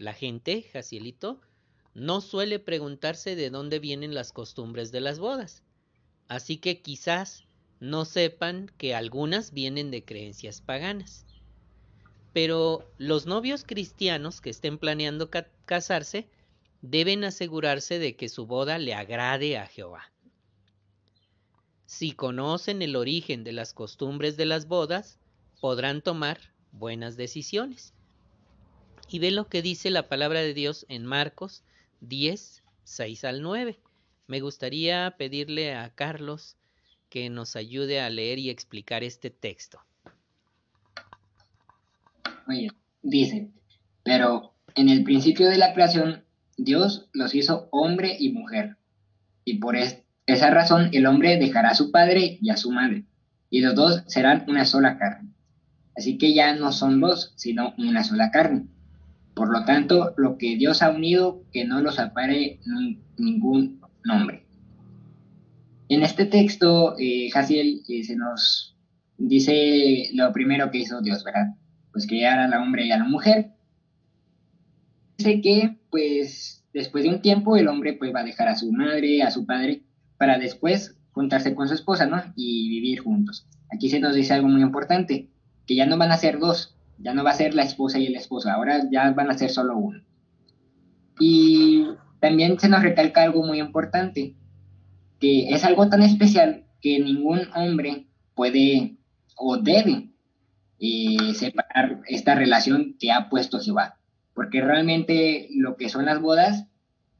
La 0.00 0.14
gente, 0.14 0.62
Jacielito, 0.62 1.42
no 1.92 2.22
suele 2.22 2.58
preguntarse 2.58 3.36
de 3.36 3.50
dónde 3.50 3.80
vienen 3.80 4.14
las 4.14 4.32
costumbres 4.32 4.92
de 4.92 5.02
las 5.02 5.18
bodas, 5.18 5.62
así 6.26 6.56
que 6.56 6.80
quizás 6.80 7.44
no 7.80 8.06
sepan 8.06 8.72
que 8.78 8.94
algunas 8.94 9.52
vienen 9.52 9.90
de 9.90 10.02
creencias 10.02 10.62
paganas. 10.62 11.26
Pero 12.32 12.90
los 12.96 13.26
novios 13.26 13.62
cristianos 13.62 14.40
que 14.40 14.48
estén 14.48 14.78
planeando 14.78 15.28
casarse 15.66 16.30
deben 16.80 17.22
asegurarse 17.22 17.98
de 17.98 18.16
que 18.16 18.30
su 18.30 18.46
boda 18.46 18.78
le 18.78 18.94
agrade 18.94 19.58
a 19.58 19.66
Jehová. 19.66 20.10
Si 21.84 22.12
conocen 22.12 22.80
el 22.80 22.96
origen 22.96 23.44
de 23.44 23.52
las 23.52 23.74
costumbres 23.74 24.38
de 24.38 24.46
las 24.46 24.66
bodas, 24.66 25.18
podrán 25.60 26.00
tomar 26.00 26.40
buenas 26.72 27.18
decisiones. 27.18 27.92
Y 29.12 29.18
ve 29.18 29.32
lo 29.32 29.48
que 29.48 29.60
dice 29.60 29.90
la 29.90 30.08
palabra 30.08 30.40
de 30.40 30.54
Dios 30.54 30.86
en 30.88 31.04
Marcos 31.04 31.64
10, 32.00 32.62
6 32.84 33.24
al 33.24 33.42
9. 33.42 33.80
Me 34.28 34.38
gustaría 34.38 35.16
pedirle 35.18 35.74
a 35.74 35.90
Carlos 35.90 36.56
que 37.08 37.28
nos 37.28 37.56
ayude 37.56 38.00
a 38.00 38.08
leer 38.08 38.38
y 38.38 38.50
explicar 38.50 39.02
este 39.02 39.30
texto. 39.30 39.80
Oye, 42.46 42.70
dice, 43.02 43.50
pero 44.04 44.54
en 44.76 44.88
el 44.88 45.02
principio 45.02 45.48
de 45.48 45.58
la 45.58 45.74
creación, 45.74 46.22
Dios 46.56 47.08
los 47.12 47.34
hizo 47.34 47.68
hombre 47.72 48.16
y 48.16 48.30
mujer. 48.30 48.76
Y 49.44 49.58
por 49.58 49.74
esa 49.74 50.50
razón 50.50 50.90
el 50.92 51.06
hombre 51.06 51.36
dejará 51.36 51.70
a 51.70 51.74
su 51.74 51.90
padre 51.90 52.38
y 52.40 52.50
a 52.50 52.56
su 52.56 52.70
madre, 52.70 53.02
y 53.50 53.60
los 53.60 53.74
dos 53.74 54.04
serán 54.06 54.44
una 54.46 54.64
sola 54.64 54.98
carne. 54.98 55.30
Así 55.96 56.16
que 56.16 56.32
ya 56.32 56.54
no 56.54 56.70
son 56.70 57.00
dos, 57.00 57.32
sino 57.34 57.74
una 57.76 58.04
sola 58.04 58.30
carne. 58.30 58.68
Por 59.34 59.50
lo 59.50 59.64
tanto, 59.64 60.14
lo 60.16 60.36
que 60.38 60.56
Dios 60.56 60.82
ha 60.82 60.90
unido, 60.90 61.42
que 61.52 61.64
no 61.64 61.80
los 61.80 61.98
apare 61.98 62.60
ningún 63.16 63.80
nombre. 64.04 64.44
En 65.88 66.02
este 66.02 66.24
texto, 66.26 66.94
eh, 66.98 67.30
Jaciel 67.32 67.82
eh, 67.88 68.04
se 68.04 68.16
nos 68.16 68.76
dice 69.18 70.10
lo 70.14 70.32
primero 70.32 70.70
que 70.70 70.78
hizo 70.78 71.00
Dios, 71.00 71.24
¿verdad? 71.24 71.54
Pues 71.92 72.06
crear 72.06 72.38
al 72.38 72.54
hombre 72.54 72.86
y 72.86 72.92
a 72.92 72.98
la 72.98 73.04
mujer. 73.04 73.50
Dice 75.18 75.40
que, 75.40 75.78
pues, 75.90 76.64
después 76.72 77.04
de 77.04 77.10
un 77.10 77.20
tiempo, 77.20 77.56
el 77.56 77.68
hombre 77.68 77.94
pues 77.94 78.14
va 78.14 78.20
a 78.20 78.24
dejar 78.24 78.48
a 78.48 78.56
su 78.56 78.72
madre, 78.72 79.22
a 79.22 79.30
su 79.30 79.46
padre, 79.46 79.82
para 80.16 80.38
después 80.38 80.96
juntarse 81.12 81.54
con 81.54 81.68
su 81.68 81.74
esposa, 81.74 82.06
¿no? 82.06 82.22
Y 82.36 82.68
vivir 82.68 83.00
juntos. 83.00 83.46
Aquí 83.72 83.88
se 83.88 84.00
nos 84.00 84.14
dice 84.14 84.34
algo 84.34 84.48
muy 84.48 84.62
importante, 84.62 85.28
que 85.66 85.74
ya 85.74 85.86
no 85.86 85.98
van 85.98 86.12
a 86.12 86.16
ser 86.16 86.38
dos, 86.38 86.76
ya 87.02 87.14
no 87.14 87.24
va 87.24 87.30
a 87.30 87.34
ser 87.34 87.54
la 87.54 87.62
esposa 87.62 87.98
y 87.98 88.06
el 88.06 88.16
esposo, 88.16 88.50
ahora 88.50 88.82
ya 88.90 89.10
van 89.10 89.30
a 89.30 89.38
ser 89.38 89.50
solo 89.50 89.76
uno. 89.76 90.00
Y 91.18 91.86
también 92.20 92.58
se 92.58 92.68
nos 92.68 92.82
recalca 92.82 93.22
algo 93.22 93.44
muy 93.44 93.58
importante, 93.58 94.34
que 95.18 95.50
es 95.50 95.64
algo 95.64 95.88
tan 95.88 96.02
especial 96.02 96.64
que 96.80 96.98
ningún 96.98 97.48
hombre 97.54 98.06
puede 98.34 98.96
o 99.36 99.56
debe 99.56 100.10
eh, 100.78 101.34
separar 101.34 102.00
esta 102.06 102.34
relación 102.34 102.96
que 102.98 103.12
ha 103.12 103.28
puesto 103.28 103.60
Jehová, 103.60 103.98
porque 104.34 104.60
realmente 104.60 105.48
lo 105.54 105.76
que 105.76 105.88
son 105.88 106.06
las 106.06 106.20
bodas, 106.20 106.66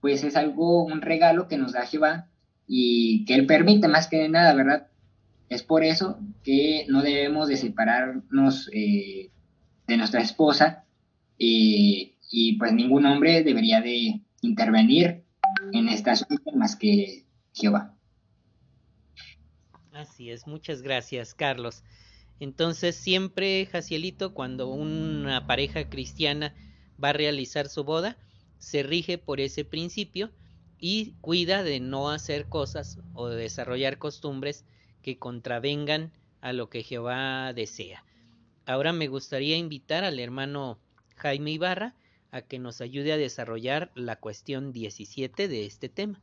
pues 0.01 0.25
es 0.25 0.37
algo, 0.37 0.85
un 0.85 1.03
regalo 1.03 1.49
que 1.49 1.59
nos 1.59 1.73
da 1.73 1.87
Jehová 1.87 2.29
y 2.67 3.25
que 3.25 3.35
Él 3.35 3.47
permite 3.47 3.89
más 3.89 4.09
que 4.09 4.29
nada, 4.29 4.55
¿verdad? 4.55 4.87
Es 5.49 5.63
por 5.63 5.85
eso 5.85 6.19
que 6.45 6.87
no 6.89 7.03
debemos 7.03 7.49
de 7.49 7.57
separarnos 7.57 8.71
eh, 8.73 9.31
de 9.91 9.97
nuestra 9.99 10.23
esposa 10.23 10.85
y 11.37 12.57
pues 12.59 12.73
ningún 12.73 13.07
hombre 13.07 13.43
debería 13.43 13.81
de 13.81 14.21
intervenir 14.41 15.25
en 15.73 15.89
esta 15.89 16.13
asunto 16.13 16.53
más 16.53 16.77
que 16.77 17.27
Jehová. 17.55 17.95
Así 19.93 20.31
es, 20.31 20.47
muchas 20.47 20.83
gracias, 20.83 21.35
Carlos. 21.35 21.83
Entonces, 22.39 22.97
siempre, 22.97 23.67
Jacielito, 23.67 24.33
cuando 24.33 24.69
una 24.69 25.47
pareja 25.47 25.91
cristiana 25.91 26.55
va 27.03 27.11
a 27.11 27.15
realizar 27.15 27.69
su 27.69 27.85
boda, 27.85 28.17
se 28.59 28.83
rige 28.83 29.19
por 29.19 29.41
ese 29.41 29.65
principio 29.65 30.31
y 30.79 31.13
cuida 31.21 31.63
de 31.63 31.81
no 31.81 32.11
hacer 32.11 32.49
cosas 32.49 32.99
o 33.13 33.29
de 33.29 33.43
desarrollar 33.43 33.99
costumbres 33.99 34.65
que 35.03 35.19
contravengan 35.19 36.13
a 36.41 36.53
lo 36.53 36.71
que 36.71 36.83
Jehová 36.83 37.53
desea. 37.53 38.05
Ahora 38.71 38.93
me 38.93 39.09
gustaría 39.09 39.57
invitar 39.57 40.05
al 40.05 40.21
hermano 40.21 40.79
Jaime 41.17 41.50
Ibarra 41.50 41.97
a 42.31 42.43
que 42.43 42.61
nos 42.61 42.81
ayude 42.81 43.12
a 43.12 43.17
desarrollar 43.17 43.91
la 43.97 44.15
cuestión 44.15 44.73
17 44.73 45.49
de 45.49 45.67
este 45.67 45.89
tema. 45.89 46.21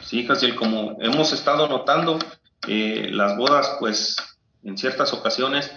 Sí, 0.00 0.26
Jaciel, 0.26 0.56
como 0.56 0.96
hemos 1.02 1.34
estado 1.34 1.68
notando, 1.68 2.18
eh, 2.66 3.08
las 3.10 3.36
bodas, 3.36 3.76
pues, 3.78 4.16
en 4.64 4.78
ciertas 4.78 5.12
ocasiones 5.12 5.70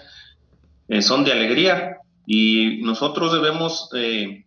eh, 0.88 1.02
son 1.02 1.26
de 1.26 1.34
alegría 1.34 1.98
y 2.26 2.82
nosotros 2.84 3.34
debemos 3.34 3.90
eh, 3.94 4.46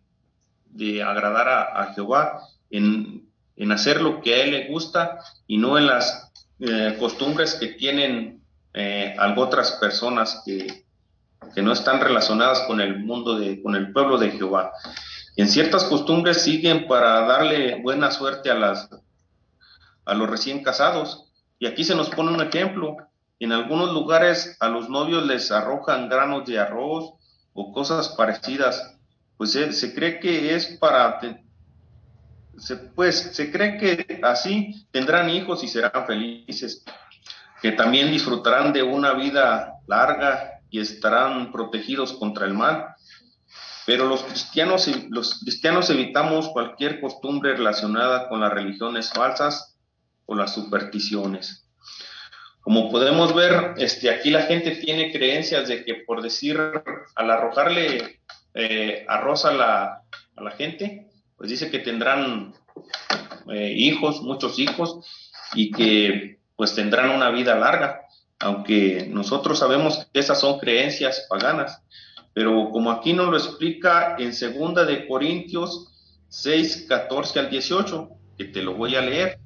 de 0.71 1.03
agradar 1.03 1.49
a, 1.49 1.93
Jehová 1.93 2.39
en, 2.71 3.29
en, 3.57 3.71
hacer 3.71 4.01
lo 4.01 4.21
que 4.21 4.33
a 4.33 4.43
Él 4.43 4.51
le 4.51 4.67
gusta 4.69 5.19
y 5.45 5.59
no 5.59 5.77
en 5.77 5.85
las 5.85 6.31
costumbres 6.99 7.55
que 7.55 7.67
tienen 7.67 8.44
algo 9.17 9.43
otras 9.43 9.71
personas 9.73 10.41
que, 10.45 10.85
que 11.53 11.61
no 11.61 11.71
están 11.71 12.01
relacionadas 12.01 12.61
con 12.61 12.81
el 12.81 12.99
mundo 12.99 13.37
de, 13.37 13.61
con 13.61 13.75
el 13.75 13.91
pueblo 13.91 14.17
de 14.17 14.31
Jehová. 14.31 14.71
En 15.37 15.49
ciertas 15.49 15.83
costumbres 15.85 16.41
siguen 16.41 16.87
para 16.87 17.21
darle 17.25 17.81
buena 17.81 18.11
suerte 18.11 18.49
a 18.49 18.55
las 18.55 18.89
a 20.05 20.13
los 20.13 20.29
recién 20.29 20.63
casados. 20.63 21.25
Y 21.59 21.67
aquí 21.67 21.83
se 21.83 21.95
nos 21.95 22.09
pone 22.09 22.31
un 22.31 22.41
ejemplo. 22.41 22.97
En 23.39 23.51
algunos 23.51 23.91
lugares 23.91 24.55
a 24.59 24.69
los 24.69 24.89
novios 24.89 25.25
les 25.25 25.51
arrojan 25.51 26.07
granos 26.07 26.45
de 26.45 26.59
arroz 26.59 27.13
o 27.53 27.73
cosas 27.73 28.09
parecidas. 28.09 28.97
Pues 29.37 29.51
se, 29.51 29.93
cree 29.93 30.19
que 30.19 30.55
es 30.55 30.77
para... 30.77 31.19
Se, 32.57 32.77
pues 32.77 33.31
se 33.33 33.51
cree 33.51 33.77
que 33.77 34.21
así 34.23 34.87
tendrán 34.91 35.29
hijos 35.29 35.63
y 35.63 35.67
serán 35.67 36.05
felices, 36.07 36.85
que 37.61 37.71
también 37.71 38.11
disfrutarán 38.11 38.73
de 38.73 38.83
una 38.83 39.13
vida 39.13 39.73
larga 39.87 40.61
y 40.69 40.79
estarán 40.79 41.51
protegidos 41.51 42.13
contra 42.13 42.45
el 42.45 42.53
mal. 42.53 42.95
Pero 43.85 44.05
los 44.05 44.23
cristianos, 44.23 44.89
los 45.09 45.39
cristianos 45.41 45.89
evitamos 45.89 46.49
cualquier 46.49 46.99
costumbre 46.99 47.55
relacionada 47.55 48.27
con 48.27 48.41
las 48.41 48.51
religiones 48.51 49.11
falsas 49.11 49.77
o 50.25 50.35
las 50.35 50.53
supersticiones. 50.53 51.69
Como 52.61 52.89
podemos 52.89 53.35
ver, 53.35 53.75
este, 53.77 54.09
aquí 54.09 54.31
la 54.31 54.41
gente 54.41 54.71
tiene 54.71 55.11
creencias 55.11 55.67
de 55.67 55.85
que 55.85 55.95
por 55.95 56.23
decir, 56.23 56.59
al 57.15 57.29
arrojarle 57.29 58.21
eh, 58.55 59.05
arroz 59.07 59.45
a 59.45 59.53
la, 59.53 60.01
a 60.35 60.43
la, 60.43 60.51
gente, 60.51 61.07
pues 61.37 61.51
dice 61.51 61.69
que 61.69 61.77
tendrán 61.77 62.55
eh, 63.53 63.71
hijos, 63.77 64.23
muchos 64.23 64.57
hijos, 64.57 65.05
y 65.53 65.69
que 65.71 66.34
pues 66.55 66.75
tendrán 66.75 67.09
una 67.11 67.29
vida 67.29 67.55
larga, 67.55 68.01
aunque 68.39 69.07
nosotros 69.09 69.59
sabemos 69.59 70.07
que 70.11 70.19
esas 70.19 70.39
son 70.39 70.59
creencias 70.59 71.25
paganas. 71.29 71.81
Pero 72.33 72.69
como 72.71 72.91
aquí 72.91 73.13
nos 73.13 73.29
lo 73.29 73.37
explica 73.37 74.15
en 74.19 74.33
segunda 74.33 74.83
de 74.85 75.07
Corintios 75.07 75.91
6, 76.29 76.85
14 76.89 77.39
al 77.39 77.49
18, 77.49 78.09
que 78.37 78.45
te 78.45 78.61
lo 78.61 78.75
voy 78.75 78.95
a 78.95 79.01
leer. 79.01 79.39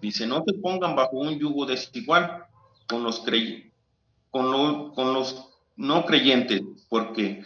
Dice, 0.00 0.26
no 0.26 0.44
te 0.44 0.52
pongan 0.52 0.94
bajo 0.94 1.16
un 1.16 1.38
yugo 1.38 1.64
desigual 1.64 2.44
con 2.86 3.02
los, 3.02 3.24
con, 4.30 4.92
con 4.92 5.14
los 5.14 5.48
no 5.76 6.04
creyentes, 6.04 6.62
porque, 6.88 7.42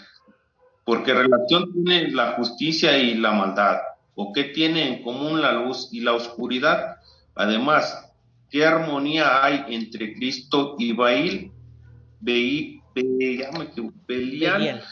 porque 0.85 1.15
relación 1.15 1.73
tiene 1.73 2.11
la 2.11 2.33
justicia 2.33 2.99
y 2.99 3.15
la 3.15 3.33
maldad, 3.33 3.79
o 4.15 4.33
qué 4.33 4.45
tiene 4.45 4.89
en 4.89 5.03
común 5.03 5.41
la 5.41 5.53
luz 5.53 5.89
y 5.93 6.01
la 6.01 6.15
oscuridad. 6.15 6.97
Además, 7.35 8.10
¿qué 8.51 8.65
armonía 8.65 9.45
hay 9.45 9.65
entre 9.69 10.15
Cristo 10.15 10.77
y 10.79 10.93
Bail? 10.93 11.53
Be, 12.21 12.81
Belial. 14.07 14.83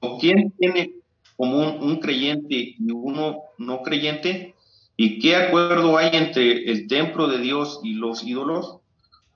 ¿O 0.00 0.18
quién 0.18 0.52
tiene 0.58 0.94
común 1.36 1.78
un 1.80 1.98
creyente 1.98 2.54
y 2.78 2.90
uno 2.92 3.38
no 3.58 3.82
creyente? 3.82 4.54
¿Y 4.96 5.18
qué 5.18 5.36
acuerdo 5.36 5.96
hay 5.98 6.10
entre 6.12 6.70
el 6.70 6.86
templo 6.86 7.26
de 7.26 7.38
Dios 7.38 7.80
y 7.82 7.94
los 7.94 8.22
ídolos? 8.22 8.78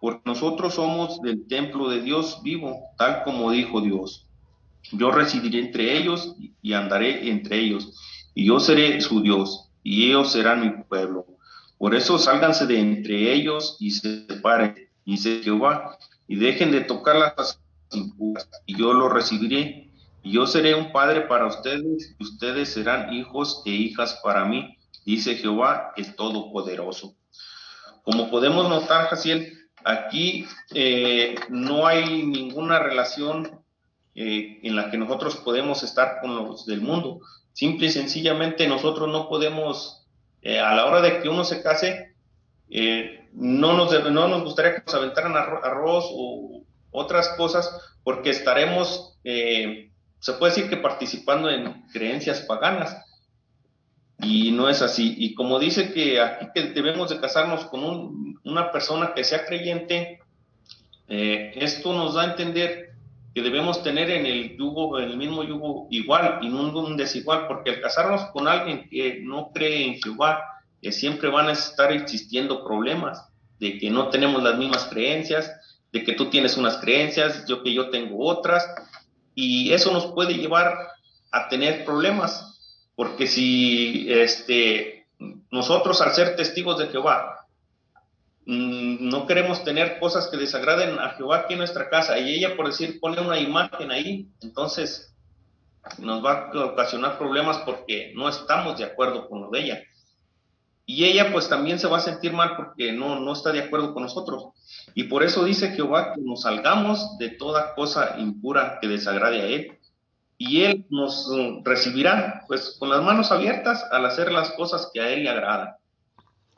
Porque 0.01 0.23
nosotros 0.25 0.75
somos 0.75 1.21
del 1.23 1.47
templo 1.49 1.89
de 1.89 2.03
Dios 2.03 2.41
vivo, 2.43 2.79
tal 2.97 3.25
como 3.25 3.51
dijo 3.51 3.81
Dios. 3.81 4.27
Yo 4.93 5.11
residiré 5.11 5.59
entre 5.59 5.99
ellos 5.99 6.37
y 6.63 6.73
andaré 6.73 7.29
entre 7.29 7.59
ellos, 7.59 7.95
y 8.35 8.47
yo 8.47 8.61
seré 8.61 9.01
su 9.01 9.21
Dios, 9.23 9.71
y 9.83 10.07
ellos 10.07 10.31
serán 10.33 10.61
mi 10.61 10.85
pueblo. 10.85 11.27
Por 11.79 11.95
eso 11.95 12.19
sálganse 12.19 12.67
de 12.67 12.81
entre 12.81 13.33
ellos 13.33 13.77
y 13.81 13.93
se 13.93 14.27
separen, 14.27 14.75
dice 15.07 15.41
Jehová, 15.43 15.97
y 16.27 16.37
dejen 16.37 16.73
de 16.73 16.83
tocar 16.83 17.17
las 17.17 17.61
impuras, 17.93 18.51
y 18.67 18.77
yo 18.77 18.93
lo 18.93 19.09
recibiré, 19.09 19.91
y 20.23 20.33
yo 20.33 20.47
seré 20.47 20.75
un 20.75 20.93
padre 20.93 21.23
para 21.23 21.47
ustedes, 21.47 22.15
y 22.19 22.25
ustedes 22.25 22.71
serán 22.71 23.15
hijos 23.15 23.63
e 23.65 23.71
hijas 23.71 24.21
para 24.23 24.45
mí 24.45 24.79
dice 25.09 25.37
Jehová 25.37 25.95
el 25.97 26.15
Todopoderoso. 26.15 27.17
Como 28.03 28.31
podemos 28.31 28.69
notar, 28.69 29.07
Jaciel, 29.07 29.55
aquí 29.83 30.45
eh, 30.75 31.35
no 31.49 31.87
hay 31.87 32.25
ninguna 32.27 32.79
relación 32.79 33.63
eh, 34.15 34.61
en 34.63 34.77
la 34.77 34.91
que 34.91 34.99
nosotros 34.99 35.37
podemos 35.37 35.83
estar 35.83 36.21
con 36.21 36.37
los 36.37 36.67
del 36.67 36.83
mundo. 36.83 37.21
Simple 37.55 37.87
y 37.87 37.91
sencillamente 37.91 38.69
nosotros 38.69 39.09
no 39.09 39.31
podemos, 39.31 39.98
eh, 40.49 40.61
a 40.61 40.75
la 40.75 40.87
hora 40.87 41.01
de 41.01 41.21
que 41.21 41.29
uno 41.29 41.45
se 41.45 41.63
case, 41.63 42.15
no, 43.33 43.73
nos, 43.75 44.11
no 44.11 44.29
nos 44.29 44.43
gustaría 44.45 44.75
que 44.75 44.83
nos 44.85 44.95
aventaran 44.95 45.37
arroz 45.37 46.07
o 46.11 46.63
otras 46.91 47.29
cosas 47.31 47.71
porque 48.03 48.31
estaremos 48.31 49.19
eh, 49.25 49.91
se 50.21 50.33
puede 50.35 50.55
decir 50.55 50.71
que 50.71 50.77
participando 50.77 51.51
en 51.51 51.87
creencias 51.93 52.41
paganas. 52.41 53.05
Y 54.21 54.51
no 54.51 54.69
es 54.69 54.83
así. 54.83 55.15
Y 55.17 55.35
como 55.35 55.59
dice 55.59 55.93
que 55.93 56.21
aquí 56.21 56.47
que 56.55 56.63
debemos 56.73 57.09
de 57.11 57.21
casarnos 57.21 57.67
con 57.67 58.41
una 58.43 58.73
persona 58.73 59.15
que 59.15 59.23
sea 59.23 59.45
creyente, 59.45 60.19
eh, 61.07 61.53
esto 61.55 61.93
nos 61.93 62.15
da 62.15 62.23
a 62.23 62.31
entender 62.31 62.88
que 63.39 63.45
debemos 63.45 63.85
tener 63.85 64.11
en 64.11 64.27
el 64.27 64.57
yugo, 64.57 64.99
en 64.99 65.11
el 65.11 65.17
mismo 65.17 65.45
yugo 65.45 65.87
igual 65.91 66.41
y 66.43 66.49
no 66.49 66.77
un 66.77 66.97
desigual, 66.97 67.47
porque 67.47 67.71
al 67.71 67.81
casarnos 67.81 68.23
con 68.33 68.49
alguien 68.49 68.89
que 68.91 69.21
no 69.23 69.53
cree 69.55 69.85
en 69.85 70.03
Jehová, 70.03 70.43
que 70.83 70.91
siempre 70.91 71.29
van 71.29 71.47
a 71.47 71.53
estar 71.53 71.93
existiendo 71.93 72.65
problemas, 72.65 73.29
de 73.61 73.79
que 73.79 73.91
no 73.91 74.09
tenemos 74.09 74.43
las 74.43 74.59
mismas 74.59 74.87
creencias, 74.87 75.53
de 75.93 76.03
que 76.03 76.15
tú 76.15 76.31
tienes 76.31 76.57
unas 76.57 76.79
creencias, 76.79 77.47
yo 77.47 77.63
que 77.63 77.73
yo 77.73 77.91
tengo 77.91 78.27
otras, 78.27 78.67
y 79.37 79.73
eso 79.73 79.93
nos 79.93 80.07
puede 80.07 80.35
llevar 80.35 80.77
a 81.31 81.49
tener 81.49 81.85
problemas, 81.85 82.83
porque 82.97 83.29
si 83.29 84.13
este, 84.13 85.07
nosotros 85.53 86.01
al 86.01 86.13
ser 86.13 86.35
testigos 86.35 86.77
de 86.77 86.89
Jehová 86.89 87.38
no 88.49 89.27
queremos 89.27 89.63
tener 89.63 89.99
cosas 89.99 90.29
que 90.29 90.37
desagraden 90.37 90.99
a 90.99 91.11
Jehová 91.11 91.41
aquí 91.41 91.53
en 91.55 91.59
nuestra 91.59 91.89
casa, 91.91 92.19
y 92.19 92.35
ella 92.35 92.57
por 92.57 92.67
decir 92.67 92.99
pone 93.01 93.21
una 93.21 93.39
imagen 93.39 93.91
ahí, 93.91 94.29
entonces 94.41 95.15
nos 95.99 96.25
va 96.25 96.51
a 96.53 96.65
ocasionar 96.65 97.19
problemas 97.19 97.59
porque 97.59 98.13
no 98.15 98.29
estamos 98.29 98.79
de 98.79 98.85
acuerdo 98.85 99.29
con 99.29 99.43
lo 99.43 99.51
de 99.51 99.61
ella 99.61 99.83
y 100.91 101.05
ella 101.05 101.31
pues 101.31 101.51
también 101.51 101.79
se 101.79 101.87
va 101.87 101.99
a 101.99 102.01
sentir 102.01 102.33
mal 102.33 102.57
porque 102.57 102.93
no, 102.93 103.21
no 103.21 103.35
está 103.35 103.53
de 103.53 103.61
acuerdo 103.61 103.93
con 103.93 104.05
nosotros. 104.05 104.47
Y 104.95 105.05
por 105.05 105.23
eso 105.23 105.45
dice 105.45 105.73
Jehová 105.73 106.15
que 106.15 106.23
nos 106.23 106.41
salgamos 106.41 107.19
de 107.19 107.29
toda 107.29 107.75
cosa 107.75 108.17
impura 108.19 108.79
que 108.81 108.89
desagrade 108.89 109.43
a 109.43 109.45
Él. 109.45 109.79
Y 110.39 110.63
Él 110.63 110.87
nos 110.89 111.29
mm, 111.29 111.63
recibirá 111.63 112.43
pues 112.49 112.75
con 112.79 112.89
las 112.89 113.03
manos 113.03 113.31
abiertas 113.31 113.85
al 113.91 114.07
hacer 114.07 114.33
las 114.33 114.53
cosas 114.53 114.91
que 114.91 115.03
a 115.03 115.11
Él 115.13 115.25
le 115.25 115.29
agradan. 115.29 115.75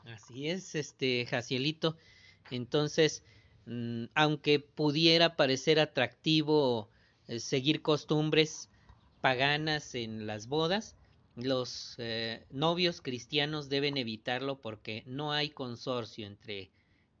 Así 0.05 0.47
es, 0.47 0.75
este 0.75 1.25
Jacielito. 1.25 1.95
Entonces, 2.49 3.23
mm, 3.65 4.05
aunque 4.15 4.59
pudiera 4.59 5.35
parecer 5.35 5.79
atractivo 5.79 6.89
eh, 7.27 7.39
seguir 7.39 7.81
costumbres 7.81 8.69
paganas 9.21 9.95
en 9.95 10.25
las 10.25 10.47
bodas, 10.47 10.95
los 11.35 11.95
eh, 11.97 12.45
novios 12.49 13.01
cristianos 13.01 13.69
deben 13.69 13.97
evitarlo 13.97 14.59
porque 14.59 15.03
no 15.05 15.31
hay 15.31 15.49
consorcio 15.49 16.27
entre 16.27 16.71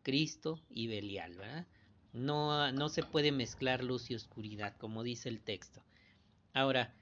Cristo 0.03 0.59
y 0.69 0.87
Belial, 0.87 1.35
¿verdad? 1.35 1.67
No, 2.13 2.71
no 2.71 2.89
se 2.89 3.03
puede 3.03 3.31
mezclar 3.31 3.83
luz 3.83 4.11
y 4.11 4.15
oscuridad, 4.15 4.75
como 4.77 5.03
dice 5.03 5.29
el 5.29 5.39
texto. 5.39 5.81
Ahora, 6.53 6.93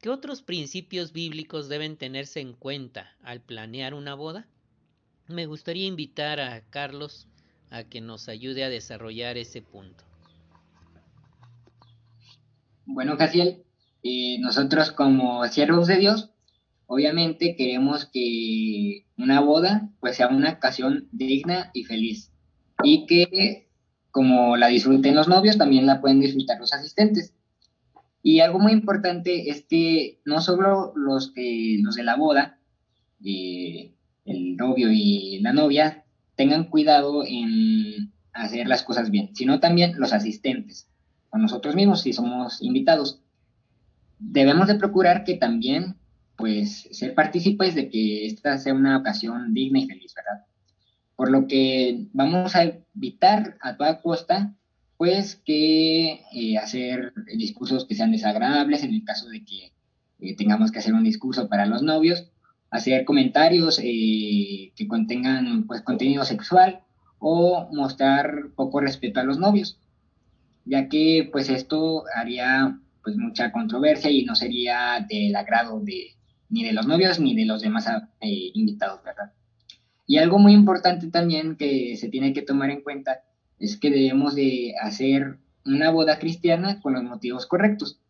¿qué 0.00 0.08
otros 0.08 0.40
principios 0.40 1.12
bíblicos 1.12 1.68
deben 1.68 1.96
tenerse 1.98 2.40
en 2.40 2.54
cuenta 2.54 3.14
al 3.22 3.42
planear 3.42 3.92
una 3.92 4.14
boda? 4.14 4.48
Me 5.28 5.46
gustaría 5.46 5.86
invitar 5.86 6.40
a 6.40 6.62
Carlos 6.70 7.28
a 7.70 7.84
que 7.84 8.00
nos 8.00 8.28
ayude 8.28 8.64
a 8.64 8.68
desarrollar 8.68 9.36
ese 9.36 9.62
punto. 9.62 10.04
Bueno, 12.86 13.16
Casiel, 13.18 13.62
eh, 14.02 14.38
nosotros 14.40 14.92
como 14.92 15.46
siervos 15.46 15.86
de 15.86 15.98
Dios 15.98 16.30
Obviamente 16.90 17.54
queremos 17.54 18.06
que 18.06 19.04
una 19.18 19.40
boda 19.40 19.90
pues 20.00 20.16
sea 20.16 20.28
una 20.28 20.52
ocasión 20.52 21.06
digna 21.12 21.70
y 21.74 21.84
feliz 21.84 22.32
y 22.82 23.04
que 23.04 23.68
como 24.10 24.56
la 24.56 24.68
disfruten 24.68 25.14
los 25.14 25.28
novios 25.28 25.58
también 25.58 25.84
la 25.84 26.00
pueden 26.00 26.18
disfrutar 26.18 26.58
los 26.58 26.72
asistentes. 26.72 27.34
Y 28.22 28.40
algo 28.40 28.58
muy 28.58 28.72
importante 28.72 29.50
es 29.50 29.66
que 29.68 30.22
no 30.24 30.40
solo 30.40 30.94
los, 30.96 31.34
los 31.36 31.94
de 31.94 32.02
la 32.02 32.16
boda, 32.16 32.58
eh, 33.22 33.92
el 34.28 34.56
novio 34.56 34.90
y 34.92 35.40
la 35.40 35.52
novia, 35.52 36.04
tengan 36.36 36.64
cuidado 36.64 37.24
en 37.26 38.12
hacer 38.32 38.68
las 38.68 38.82
cosas 38.82 39.10
bien, 39.10 39.34
sino 39.34 39.60
también 39.60 39.98
los 39.98 40.12
asistentes, 40.12 40.88
o 41.30 41.38
nosotros 41.38 41.74
mismos 41.74 42.02
si 42.02 42.12
somos 42.12 42.62
invitados. 42.62 43.20
Debemos 44.18 44.68
de 44.68 44.76
procurar 44.76 45.24
que 45.24 45.34
también 45.34 45.96
pues 46.36 46.88
ser 46.92 47.14
partícipes 47.14 47.74
de 47.74 47.90
que 47.90 48.26
esta 48.26 48.56
sea 48.58 48.72
una 48.72 48.96
ocasión 48.96 49.52
digna 49.52 49.80
y 49.80 49.88
feliz, 49.88 50.14
¿verdad? 50.14 50.46
Por 51.16 51.32
lo 51.32 51.48
que 51.48 52.06
vamos 52.12 52.54
a 52.54 52.62
evitar 52.94 53.58
a 53.60 53.76
toda 53.76 54.00
costa, 54.00 54.54
pues, 54.98 55.36
que 55.44 56.22
eh, 56.32 56.58
hacer 56.58 57.12
discursos 57.36 57.86
que 57.86 57.94
sean 57.94 58.12
desagradables 58.12 58.84
en 58.84 58.94
el 58.94 59.04
caso 59.04 59.28
de 59.28 59.44
que 59.44 59.72
eh, 60.20 60.36
tengamos 60.36 60.70
que 60.70 60.80
hacer 60.80 60.94
un 60.94 61.04
discurso 61.04 61.48
para 61.48 61.66
los 61.66 61.82
novios, 61.82 62.30
hacer 62.70 63.04
comentarios 63.04 63.80
eh, 63.82 64.72
que 64.76 64.88
contengan, 64.88 65.66
pues, 65.66 65.82
contenido 65.82 66.24
sexual 66.24 66.80
o 67.18 67.68
mostrar 67.72 68.50
poco 68.54 68.80
respeto 68.80 69.20
a 69.20 69.24
los 69.24 69.38
novios, 69.38 69.78
ya 70.64 70.88
que, 70.88 71.28
pues, 71.32 71.48
esto 71.48 72.04
haría, 72.14 72.78
pues, 73.02 73.16
mucha 73.16 73.52
controversia 73.52 74.10
y 74.10 74.24
no 74.24 74.34
sería 74.34 75.06
del 75.08 75.34
agrado 75.36 75.80
de, 75.80 76.14
ni 76.50 76.64
de 76.64 76.72
los 76.72 76.86
novios 76.86 77.18
ni 77.20 77.34
de 77.34 77.46
los 77.46 77.62
demás 77.62 77.86
eh, 78.20 78.50
invitados, 78.54 79.02
¿verdad? 79.04 79.32
Y 80.06 80.18
algo 80.18 80.38
muy 80.38 80.52
importante 80.52 81.08
también 81.08 81.56
que 81.56 81.96
se 81.96 82.08
tiene 82.08 82.32
que 82.32 82.42
tomar 82.42 82.70
en 82.70 82.82
cuenta 82.82 83.22
es 83.58 83.76
que 83.76 83.90
debemos 83.90 84.34
de 84.34 84.74
hacer 84.80 85.38
una 85.66 85.90
boda 85.90 86.18
cristiana 86.18 86.80
con 86.80 86.94
los 86.94 87.02
motivos 87.02 87.46
correctos. 87.46 88.00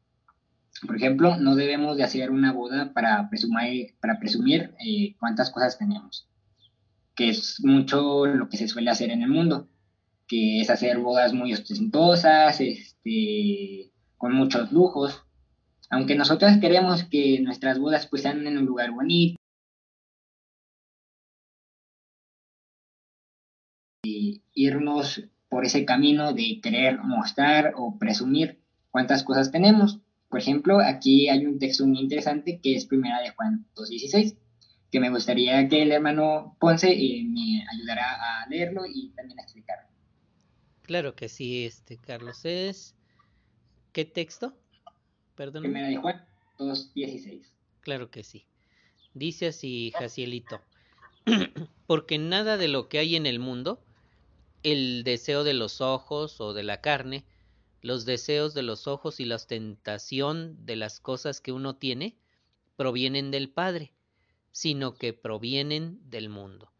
Por 0.86 0.96
ejemplo, 0.96 1.36
no 1.38 1.56
debemos 1.56 1.96
de 1.96 2.04
hacer 2.04 2.30
una 2.30 2.52
boda 2.52 2.92
para 2.92 3.28
presumir, 3.28 3.94
para 4.00 4.18
presumir 4.18 4.74
eh, 4.84 5.16
cuántas 5.18 5.50
cosas 5.50 5.78
tenemos, 5.78 6.28
que 7.14 7.30
es 7.30 7.60
mucho 7.64 8.26
lo 8.26 8.48
que 8.48 8.56
se 8.56 8.68
suele 8.68 8.90
hacer 8.90 9.10
en 9.10 9.22
el 9.22 9.28
mundo, 9.28 9.68
que 10.26 10.60
es 10.60 10.70
hacer 10.70 10.98
bodas 10.98 11.32
muy 11.32 11.52
ostentosas, 11.52 12.60
este, 12.60 13.90
con 14.16 14.34
muchos 14.34 14.72
lujos, 14.72 15.24
aunque 15.90 16.14
nosotros 16.14 16.52
queremos 16.60 17.04
que 17.04 17.40
nuestras 17.40 17.78
bodas 17.78 18.06
pues 18.06 18.22
sean 18.22 18.46
en 18.46 18.58
un 18.58 18.66
lugar 18.66 18.92
bonito, 18.92 19.38
y 24.04 24.42
irnos 24.54 25.22
por 25.48 25.64
ese 25.64 25.84
camino 25.84 26.32
de 26.32 26.60
querer 26.62 26.98
mostrar 27.02 27.72
o 27.76 27.98
presumir 27.98 28.60
cuántas 28.90 29.22
cosas 29.24 29.50
tenemos. 29.50 30.00
Por 30.28 30.40
ejemplo, 30.40 30.80
aquí 30.80 31.28
hay 31.28 31.46
un 31.46 31.58
texto 31.58 31.86
muy 31.86 32.00
interesante 32.00 32.60
que 32.62 32.74
es 32.74 32.84
primera 32.84 33.20
de 33.20 33.30
Juan 33.30 33.66
2.16, 33.74 34.36
que 34.90 35.00
me 35.00 35.10
gustaría 35.10 35.68
que 35.68 35.82
el 35.82 35.92
hermano 35.92 36.56
Ponce 36.60 36.90
eh, 36.92 37.24
me 37.24 37.64
ayudara 37.72 38.04
a 38.14 38.48
leerlo 38.48 38.82
y 38.86 39.10
también 39.10 39.38
a 39.40 39.42
explicarlo. 39.42 39.88
Claro 40.82 41.14
que 41.14 41.28
sí, 41.28 41.64
este 41.64 41.96
Carlos 41.96 42.44
es 42.44 42.94
¿qué 43.92 44.04
texto? 44.04 44.54
Perdón. 45.34 45.62
Primera 45.62 45.88
de 45.88 45.96
Juan 45.96 46.24
2.16. 46.58 47.42
Claro 47.80 48.10
que 48.10 48.22
sí. 48.22 48.46
Dice 49.14 49.48
así, 49.48 49.92
Jacielito. 49.98 50.60
Porque 51.86 52.18
nada 52.18 52.56
de 52.56 52.68
lo 52.68 52.88
que 52.88 52.98
hay 52.98 53.16
en 53.16 53.26
el 53.26 53.38
mundo, 53.38 53.80
el 54.62 55.04
deseo 55.04 55.44
de 55.44 55.54
los 55.54 55.80
ojos 55.80 56.40
o 56.40 56.52
de 56.52 56.62
la 56.62 56.80
carne, 56.80 57.24
los 57.80 58.04
deseos 58.04 58.54
de 58.54 58.62
los 58.62 58.86
ojos 58.86 59.20
y 59.20 59.24
la 59.24 59.36
ostentación 59.36 60.64
de 60.66 60.76
las 60.76 61.00
cosas 61.00 61.40
que 61.40 61.52
uno 61.52 61.76
tiene, 61.76 62.16
provienen 62.76 63.30
del 63.30 63.50
Padre, 63.50 63.92
sino 64.52 64.94
que 64.94 65.12
provienen 65.12 65.98
del 66.10 66.28
mundo. 66.28 66.72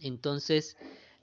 Entonces, 0.00 0.76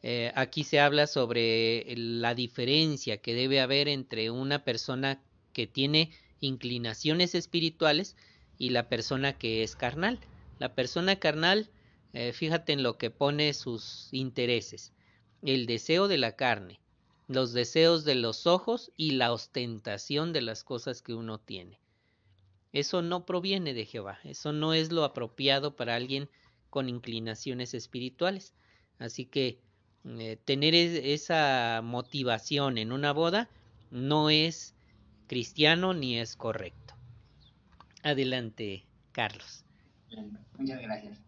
eh, 0.04 0.32
aquí 0.36 0.63
se 0.63 0.80
habla 0.80 1.08
sobre 1.08 1.86
la 1.95 2.34
diferencia 2.34 3.17
que 3.17 3.34
debe 3.34 3.60
haber 3.60 3.88
entre 3.88 4.32
una 4.32 4.63
persona 4.63 5.21
que 5.54 5.67
tiene 5.67 6.12
inclinaciones 6.39 7.36
espirituales 7.36 8.15
y 8.58 8.69
la 8.69 8.89
persona 8.89 9.38
que 9.38 9.63
es 9.63 9.76
carnal. 9.76 10.19
La 10.60 10.74
persona 10.74 11.17
carnal, 11.17 11.69
eh, 12.13 12.34
fíjate 12.34 12.74
en 12.74 12.84
lo 12.84 12.97
que 12.97 13.10
pone 13.12 13.54
sus 13.54 14.10
intereses, 14.12 14.93
el 15.43 15.65
deseo 15.65 16.08
de 16.08 16.17
la 16.17 16.36
carne, 16.36 16.80
los 17.32 17.54
deseos 17.54 18.04
de 18.04 18.15
los 18.15 18.46
ojos 18.46 18.91
y 18.98 19.12
la 19.12 19.32
ostentación 19.32 20.34
de 20.34 20.41
las 20.41 20.63
cosas 20.63 21.02
que 21.02 21.13
uno 21.13 21.39
tiene. 21.39 21.80
Eso 22.74 23.02
no 23.02 23.26
proviene 23.26 23.74
de 23.74 23.86
Jehová, 23.86 24.20
eso 24.24 24.52
no 24.52 24.74
es 24.74 24.91
lo 24.91 25.06
apropiado 25.06 25.76
para 25.76 25.96
alguien 25.96 26.30
con 26.70 26.89
inclinaciones 26.89 27.74
espirituales. 27.74 28.54
Así 29.00 29.26
que 29.26 29.60
eh, 30.06 30.38
tener 30.44 30.76
esa 30.76 31.82
motivación 31.84 32.78
en 32.78 32.91
una 32.91 33.13
boda 33.13 33.50
no 33.91 34.30
es 34.30 34.76
cristiano 35.28 35.94
ni 35.94 36.20
es 36.20 36.36
correcto. 36.36 36.96
Adelante, 38.04 38.86
Carlos. 39.13 39.63
Muchas 40.58 40.82
gracias. 40.82 41.20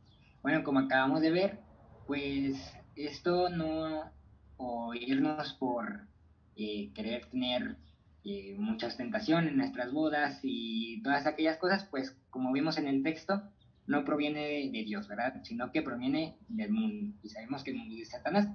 Bueno, 0.41 0.63
como 0.63 0.79
acabamos 0.79 1.21
de 1.21 1.31
ver, 1.31 1.59
pues 2.07 2.57
esto 2.95 3.49
no, 3.49 4.11
o 4.57 4.93
irnos 4.93 5.53
por 5.53 6.07
eh, 6.55 6.91
querer 6.93 7.25
tener 7.27 7.77
eh, 8.25 8.55
mucha 8.57 8.87
ostentación 8.87 9.49
en 9.49 9.57
nuestras 9.57 9.91
bodas 9.91 10.39
y 10.43 11.01
todas 11.03 11.25
aquellas 11.25 11.57
cosas, 11.57 11.85
pues 11.91 12.17
como 12.29 12.53
vimos 12.53 12.77
en 12.77 12.87
el 12.87 13.03
texto, 13.03 13.43
no 13.85 14.05
proviene 14.05 14.69
de, 14.71 14.83
Dios, 14.85 15.09
¿verdad? 15.09 15.41
Sino 15.43 15.71
que 15.71 15.81
proviene 15.81 16.37
del 16.47 16.71
mundo. 16.71 17.17
Y 17.21 17.29
sabemos 17.29 17.63
que 17.63 17.71
el 17.71 17.77
mundo 17.77 17.95
es 17.95 17.99
de 17.99 18.05
Satanás. 18.05 18.47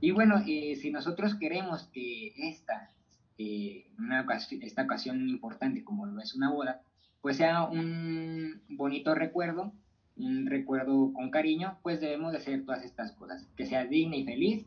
Y 0.00 0.10
bueno, 0.10 0.42
eh, 0.46 0.76
si 0.76 0.90
nosotros 0.90 1.36
queremos 1.36 1.84
que 1.92 2.34
esta, 2.36 2.92
eh, 3.38 3.86
una 3.98 4.26
esta 4.60 4.82
ocasión 4.82 5.28
importante 5.28 5.84
como 5.84 6.04
lo 6.04 6.20
es 6.20 6.34
una 6.34 6.50
boda, 6.50 6.82
pues 7.22 7.36
sea 7.38 7.64
un 7.64 8.62
bonito 8.68 9.14
recuerdo, 9.14 9.72
un 10.16 10.46
recuerdo 10.46 11.12
con 11.14 11.30
cariño, 11.30 11.78
pues 11.82 12.00
debemos 12.00 12.32
de 12.32 12.38
hacer 12.38 12.64
todas 12.66 12.84
estas 12.84 13.12
cosas, 13.12 13.48
que 13.56 13.64
sea 13.64 13.86
digna 13.86 14.16
y 14.16 14.24
feliz, 14.24 14.66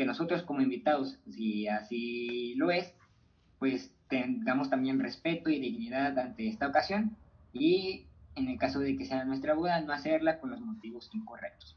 que 0.00 0.06
nosotros 0.06 0.44
como 0.44 0.62
invitados, 0.62 1.18
si 1.28 1.68
así 1.68 2.54
lo 2.54 2.70
es, 2.70 2.94
pues 3.58 3.92
tengamos 4.08 4.70
también 4.70 4.98
respeto 4.98 5.50
y 5.50 5.60
dignidad 5.60 6.18
ante 6.18 6.48
esta 6.48 6.68
ocasión 6.68 7.18
y 7.52 8.06
en 8.34 8.48
el 8.48 8.58
caso 8.58 8.80
de 8.80 8.96
que 8.96 9.04
sea 9.04 9.26
nuestra 9.26 9.52
boda, 9.52 9.78
no 9.82 9.92
hacerla 9.92 10.40
con 10.40 10.52
los 10.52 10.62
motivos 10.62 11.10
incorrectos. 11.12 11.76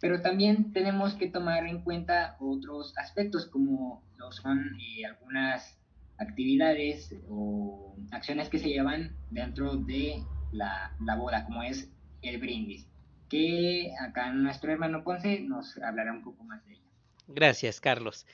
Pero 0.00 0.22
también 0.22 0.72
tenemos 0.72 1.14
que 1.14 1.30
tomar 1.30 1.68
en 1.68 1.82
cuenta 1.82 2.36
otros 2.40 2.92
aspectos 2.98 3.46
como 3.46 4.02
lo 4.16 4.32
son 4.32 4.76
eh, 4.80 5.06
algunas 5.06 5.78
actividades 6.18 7.14
o 7.28 7.94
acciones 8.10 8.48
que 8.48 8.58
se 8.58 8.70
llevan 8.70 9.14
dentro 9.30 9.76
de 9.76 10.20
la, 10.50 10.96
la, 11.00 11.14
boda, 11.14 11.44
como 11.44 11.62
es 11.62 11.88
el 12.22 12.40
brindis, 12.40 12.88
que 13.28 13.92
acá 14.00 14.32
nuestro 14.32 14.72
hermano 14.72 15.04
Ponce 15.04 15.42
nos 15.42 15.78
hablará 15.78 16.12
un 16.12 16.24
poco 16.24 16.42
más 16.42 16.66
de 16.66 16.72
ello. 16.72 16.85
Gracias, 17.28 17.80
Carlos. 17.80 18.24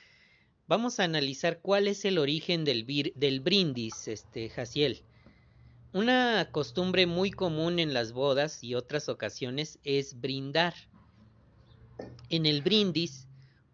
Vamos 0.67 0.99
a 0.99 1.03
analizar 1.03 1.59
cuál 1.61 1.87
es 1.87 2.05
el 2.05 2.19
origen 2.19 2.63
del, 2.63 2.85
del 3.15 3.39
brindis, 3.39 4.07
este, 4.07 4.49
Jaciel. 4.49 5.03
Una 5.93 6.49
costumbre 6.51 7.07
muy 7.07 7.31
común 7.31 7.79
en 7.79 7.93
las 7.93 8.13
bodas 8.13 8.63
y 8.63 8.75
otras 8.75 9.09
ocasiones 9.09 9.79
es 9.83 10.19
brindar. 10.21 10.75
En 12.29 12.45
el 12.45 12.61
brindis, 12.61 13.27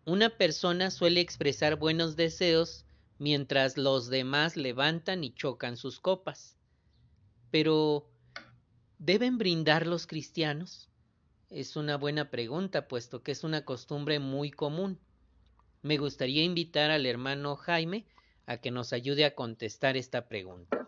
una 0.05 0.29
persona 0.29 0.89
suele 0.89 1.19
expresar 1.19 1.75
buenos 1.75 2.15
deseos 2.15 2.85
mientras 3.19 3.77
los 3.77 4.09
demás 4.09 4.55
levantan 4.55 5.23
y 5.23 5.33
chocan 5.33 5.75
sus 5.75 5.99
copas. 5.99 6.57
Pero, 7.51 8.09
¿deben 8.97 9.37
brindar 9.37 9.85
los 9.85 10.07
cristianos? 10.07 10.89
Es 11.49 11.75
una 11.75 11.97
buena 11.97 12.29
pregunta, 12.29 12.87
puesto 12.87 13.21
que 13.21 13.33
es 13.33 13.43
una 13.43 13.65
costumbre 13.65 14.19
muy 14.19 14.49
común. 14.49 14.99
Me 15.81 15.97
gustaría 15.97 16.43
invitar 16.43 16.91
al 16.91 17.05
hermano 17.05 17.55
Jaime 17.55 18.05
a 18.45 18.57
que 18.57 18.71
nos 18.71 18.93
ayude 18.93 19.25
a 19.25 19.35
contestar 19.35 19.95
esta 19.95 20.27
pregunta. 20.27 20.87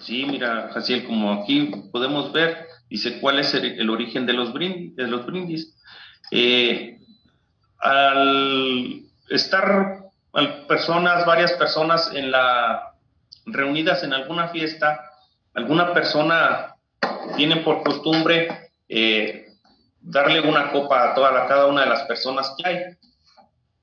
Sí, 0.00 0.24
mira, 0.24 0.70
Jaciel, 0.72 1.04
como 1.06 1.32
aquí 1.32 1.72
podemos 1.90 2.32
ver, 2.32 2.66
dice 2.88 3.20
cuál 3.20 3.38
es 3.38 3.54
el, 3.54 3.88
origen 3.90 4.26
de 4.26 4.32
los 4.32 4.52
brindis. 4.52 4.96
De 4.96 5.06
los 5.06 5.26
brindis. 5.26 5.76
Eh, 6.30 7.00
al 7.78 9.02
estar 9.28 10.04
personas, 10.68 11.26
varias 11.26 11.52
personas 11.54 12.12
en 12.14 12.30
la 12.30 12.94
reunidas 13.46 14.02
en 14.02 14.12
alguna 14.12 14.48
fiesta, 14.48 15.00
alguna 15.54 15.92
persona 15.92 16.76
tiene 17.36 17.56
por 17.56 17.82
costumbre 17.82 18.70
eh, 18.88 19.49
darle 20.00 20.40
una 20.40 20.72
copa 20.72 21.10
a 21.10 21.14
toda 21.14 21.30
la, 21.30 21.46
cada 21.46 21.66
una 21.66 21.82
de 21.82 21.90
las 21.90 22.02
personas 22.04 22.54
que 22.56 22.68
hay, 22.68 22.78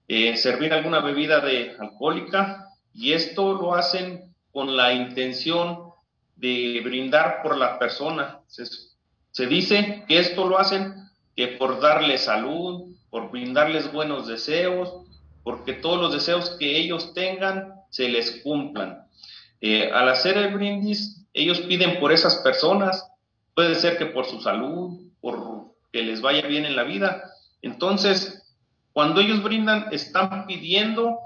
eh, 0.08 0.38
servir 0.38 0.74
alguna 0.74 1.00
bebida 1.00 1.40
de 1.40 1.76
alcohólica 1.80 2.70
y 2.94 3.14
esto 3.14 3.54
lo 3.54 3.76
hacen 3.76 4.34
con 4.52 4.76
la 4.76 4.94
intención 4.94 5.92
de 6.36 6.82
brindar 6.84 7.42
por 7.44 7.58
la 7.58 7.78
persona. 7.78 8.40
Se, 8.48 9.48
dice 9.48 10.04
que 10.08 10.20
esto 10.20 10.48
lo 10.48 10.58
hacen 10.58 10.96
que 11.36 11.48
por 11.50 11.80
darle 11.80 12.18
salud, 12.18 12.96
por 13.10 13.30
brindarles 13.30 13.92
buenos 13.92 14.28
deseos, 14.28 15.06
porque 15.44 15.74
todos 15.74 16.00
los 16.00 16.14
deseos 16.14 16.52
que 16.52 16.78
ellos 16.78 17.14
tengan 17.14 17.74
se 17.90 18.10
les 18.10 18.42
cumplan. 18.42 19.06
Eh, 19.62 19.92
al 19.92 20.10
hacer 20.10 20.38
el 20.38 20.54
brindis, 20.54 21.26
ellos 21.34 21.60
piden 21.62 22.00
por 22.00 22.12
esas 22.12 22.38
personas, 22.38 23.08
puede 23.54 23.76
ser 23.76 23.98
que 23.98 24.08
por 24.08 24.26
su 24.26 24.42
salud, 24.42 25.00
por 25.22 25.57
que 25.92 26.02
les 26.04 26.22
vaya 26.22 26.48
bien 26.48 26.66
en 26.66 26.76
la 26.76 26.84
vida. 26.84 27.24
Entonces, 27.62 28.48
cuando 28.94 29.22
ellos 29.22 29.44
brindan, 29.44 29.88
están 29.92 30.48
pidiendo 30.48 31.20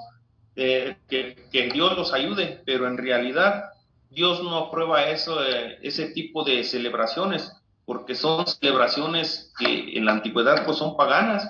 eh, 0.56 0.97
que, 1.08 1.69
Dios 1.74 1.95
los 1.95 2.13
ayude, 2.13 2.62
pero 2.65 2.88
en 2.88 2.97
realidad 2.97 3.71
Dios 4.10 4.43
no 4.43 4.58
aprueba 4.58 5.10
eso, 5.10 5.43
eh, 5.45 5.80
ese 5.82 6.10
tipo 6.10 6.43
de 6.43 6.63
celebraciones, 6.63 7.52
porque 7.86 8.15
son 8.15 8.45
celebraciones 8.45 9.54
que 9.58 9.97
en 9.97 10.06
la 10.06 10.13
antigüedad 10.13 10.65
pues 10.65 10.78
son 10.78 10.97
paganas 10.97 11.50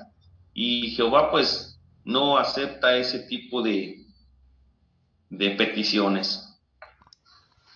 y 0.53 0.91
Jehová 0.91 1.31
pues 1.31 1.79
no 2.03 2.37
acepta 2.37 2.95
ese 2.97 3.19
tipo 3.19 3.61
de, 3.61 4.05
de 5.29 5.51
peticiones. 5.51 6.47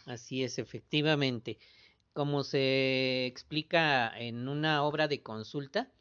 Así 0.06 0.44
es, 0.44 0.60
efectivamente. 0.60 1.58
Como 2.16 2.46
se 2.46 3.26
explica 3.26 4.08
en 4.18 4.48
una 4.48 4.84
obra 4.84 5.10
de 5.10 5.22
consulta, 5.22 5.92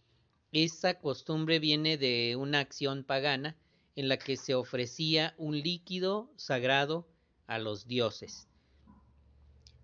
esa 0.53 1.01
costumbre 1.01 1.59
viene 1.59 1.99
de 1.99 2.37
una 2.37 2.61
acción 2.61 3.03
pagana 3.03 3.57
en 3.97 4.09
la 4.09 4.17
que 4.17 4.37
se 4.37 4.55
ofrecía 4.55 5.35
un 5.39 5.61
líquido 5.61 6.31
sagrado 6.37 7.09
a 7.49 7.59
los 7.59 7.89
dioses. 7.89 8.47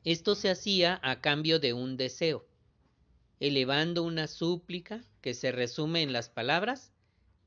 Esto 0.05 0.37
se 0.37 0.51
hacía 0.51 1.01
a 1.03 1.21
cambio 1.21 1.59
de 1.59 1.73
un 1.73 1.97
deseo, 1.97 2.47
elevando 3.41 4.05
una 4.05 4.29
súplica 4.29 5.03
que 5.23 5.35
se 5.35 5.51
resume 5.51 6.03
en 6.03 6.13
las 6.13 6.29
palabras 6.29 6.93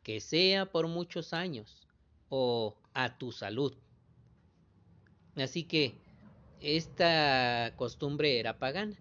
que 0.04 0.20
sea 0.20 0.66
por 0.66 0.90
muchos 0.90 1.32
años 1.32 1.88
o 2.28 2.76
a 2.94 3.18
tu 3.18 3.32
salud. 3.32 3.78
Así 5.38 5.64
que 5.64 6.03
esta 6.64 7.74
costumbre 7.76 8.40
era 8.40 8.58
pagana. 8.58 8.98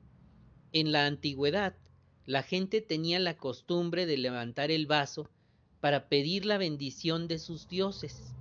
En 0.72 0.90
la 0.90 1.06
antigüedad, 1.06 1.76
la 2.26 2.42
gente 2.42 2.80
tenía 2.80 3.20
la 3.20 3.36
costumbre 3.36 4.04
de 4.04 4.18
levantar 4.18 4.72
el 4.72 4.86
vaso 4.86 5.30
para 5.80 6.08
pedir 6.08 6.44
la 6.44 6.58
bendición 6.58 7.28
de 7.28 7.38
sus 7.38 7.68
dioses. 7.68 8.34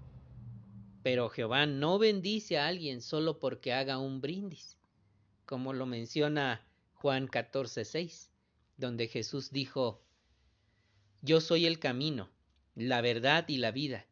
Pero 1.03 1.29
Jehová 1.29 1.67
no 1.67 1.99
bendice 1.99 2.57
a 2.57 2.67
alguien 2.67 3.01
solo 3.01 3.37
porque 3.37 3.73
haga 3.73 3.99
un 3.99 4.21
brindis, 4.21 4.79
como 5.45 5.73
lo 5.73 5.85
menciona 5.85 6.67
Juan 6.95 7.27
14:6, 7.27 8.31
donde 8.77 9.07
Jesús 9.07 9.51
dijo, 9.51 10.03
Yo 11.21 11.41
soy 11.41 11.67
el 11.67 11.77
camino, 11.77 12.29
la 12.73 13.01
verdad 13.01 13.45
y 13.47 13.57
la 13.57 13.71
vida. 13.71 14.07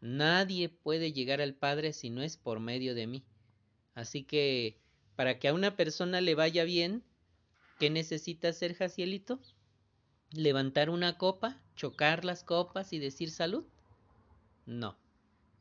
Nadie 0.00 0.68
puede 0.68 1.12
llegar 1.12 1.40
al 1.40 1.54
Padre 1.54 1.92
si 1.92 2.10
no 2.10 2.22
es 2.22 2.36
por 2.36 2.58
medio 2.58 2.96
de 2.96 3.06
mí. 3.06 3.24
Así 3.98 4.22
que, 4.22 4.78
para 5.16 5.40
que 5.40 5.48
a 5.48 5.54
una 5.54 5.76
persona 5.76 6.20
le 6.20 6.36
vaya 6.36 6.62
bien, 6.62 7.02
¿qué 7.80 7.90
necesita 7.90 8.48
hacer 8.48 8.74
Jacielito? 8.74 9.40
levantar 10.30 10.88
una 10.88 11.16
copa, 11.16 11.60
chocar 11.74 12.24
las 12.24 12.44
copas 12.44 12.92
y 12.92 13.00
decir 13.00 13.30
salud? 13.30 13.64
No. 14.66 14.96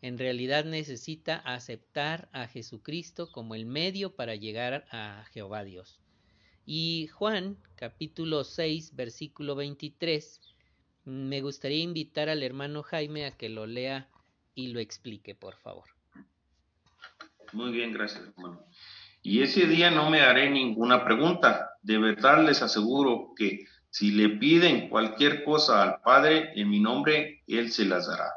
En 0.01 0.19
realidad 0.19 0.65
necesita 0.65 1.37
aceptar 1.37 2.29
a 2.31 2.47
Jesucristo 2.47 3.31
como 3.31 3.55
el 3.55 3.65
medio 3.65 4.15
para 4.15 4.35
llegar 4.35 4.85
a 4.91 5.25
Jehová 5.31 5.63
Dios. 5.63 5.99
Y 6.63 7.07
Juan, 7.07 7.57
capítulo 7.75 8.43
6, 8.43 8.95
versículo 8.95 9.55
23, 9.55 10.41
me 11.05 11.41
gustaría 11.41 11.81
invitar 11.81 12.29
al 12.29 12.43
hermano 12.43 12.83
Jaime 12.83 13.25
a 13.25 13.35
que 13.35 13.49
lo 13.49 13.65
lea 13.65 14.09
y 14.53 14.67
lo 14.67 14.79
explique, 14.79 15.33
por 15.33 15.55
favor. 15.55 15.96
Muy 17.53 17.71
bien, 17.71 17.93
gracias, 17.93 18.23
hermano. 18.35 18.61
Y 19.21 19.41
ese 19.41 19.65
día 19.67 19.91
no 19.91 20.09
me 20.09 20.21
haré 20.21 20.49
ninguna 20.49 21.03
pregunta. 21.03 21.71
De 21.81 21.97
verdad 21.97 22.45
les 22.45 22.61
aseguro 22.61 23.33
que 23.35 23.65
si 23.89 24.11
le 24.11 24.29
piden 24.29 24.89
cualquier 24.89 25.43
cosa 25.43 25.81
al 25.83 26.01
Padre 26.01 26.51
en 26.55 26.69
mi 26.69 26.79
nombre, 26.79 27.43
Él 27.47 27.71
se 27.71 27.85
las 27.85 28.07
dará. 28.07 28.31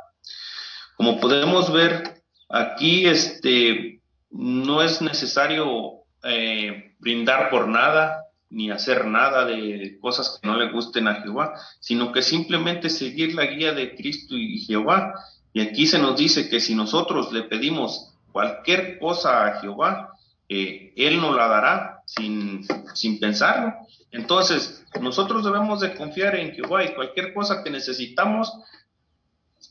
Como 0.97 1.21
podemos 1.21 1.73
ver, 1.73 2.23
aquí 2.49 3.07
este, 3.07 4.01
no 4.31 4.83
es 4.83 5.03
necesario 5.03 6.05
eh, 6.23 6.95
brindar 6.99 7.51
por 7.51 7.69
nada, 7.69 8.25
ni 8.49 8.71
hacer 8.71 9.07
nada 9.07 9.45
de 9.45 9.97
cosas 10.01 10.39
que 10.41 10.49
no 10.49 10.57
le 10.57 10.73
gusten 10.73 11.07
a 11.07 11.23
Jehová, 11.23 11.55
sino 11.79 12.11
que 12.11 12.23
simplemente 12.23 12.91
seguir 12.91 13.35
la 13.35 13.47
guía 13.47 13.73
de 13.73 13.95
Cristo 13.95 14.37
y 14.37 14.59
Jehová. 14.59 15.15
Y 15.53 15.61
aquí 15.61 15.87
se 15.87 15.99
nos 15.99 16.17
dice 16.17 16.49
que 16.49 16.61
si 16.61 16.75
nosotros 16.75 17.33
le 17.33 17.43
pedimos 17.45 18.10
cualquier 18.33 18.99
cosa 18.99 19.47
a 19.47 19.61
Jehová, 19.61 20.15
eh, 20.49 20.93
Él 20.97 21.21
nos 21.21 21.37
la 21.37 21.47
dará 21.49 22.03
sin, 22.07 22.67
sin 22.95 23.21
pensarlo. 23.21 23.75
Entonces, 24.11 24.85
nosotros 25.01 25.45
debemos 25.45 25.81
de 25.81 25.95
confiar 25.95 26.35
en 26.37 26.53
Jehová 26.53 26.85
y 26.85 26.95
cualquier 26.95 27.33
cosa 27.33 27.63
que 27.63 27.71
necesitamos, 27.71 28.53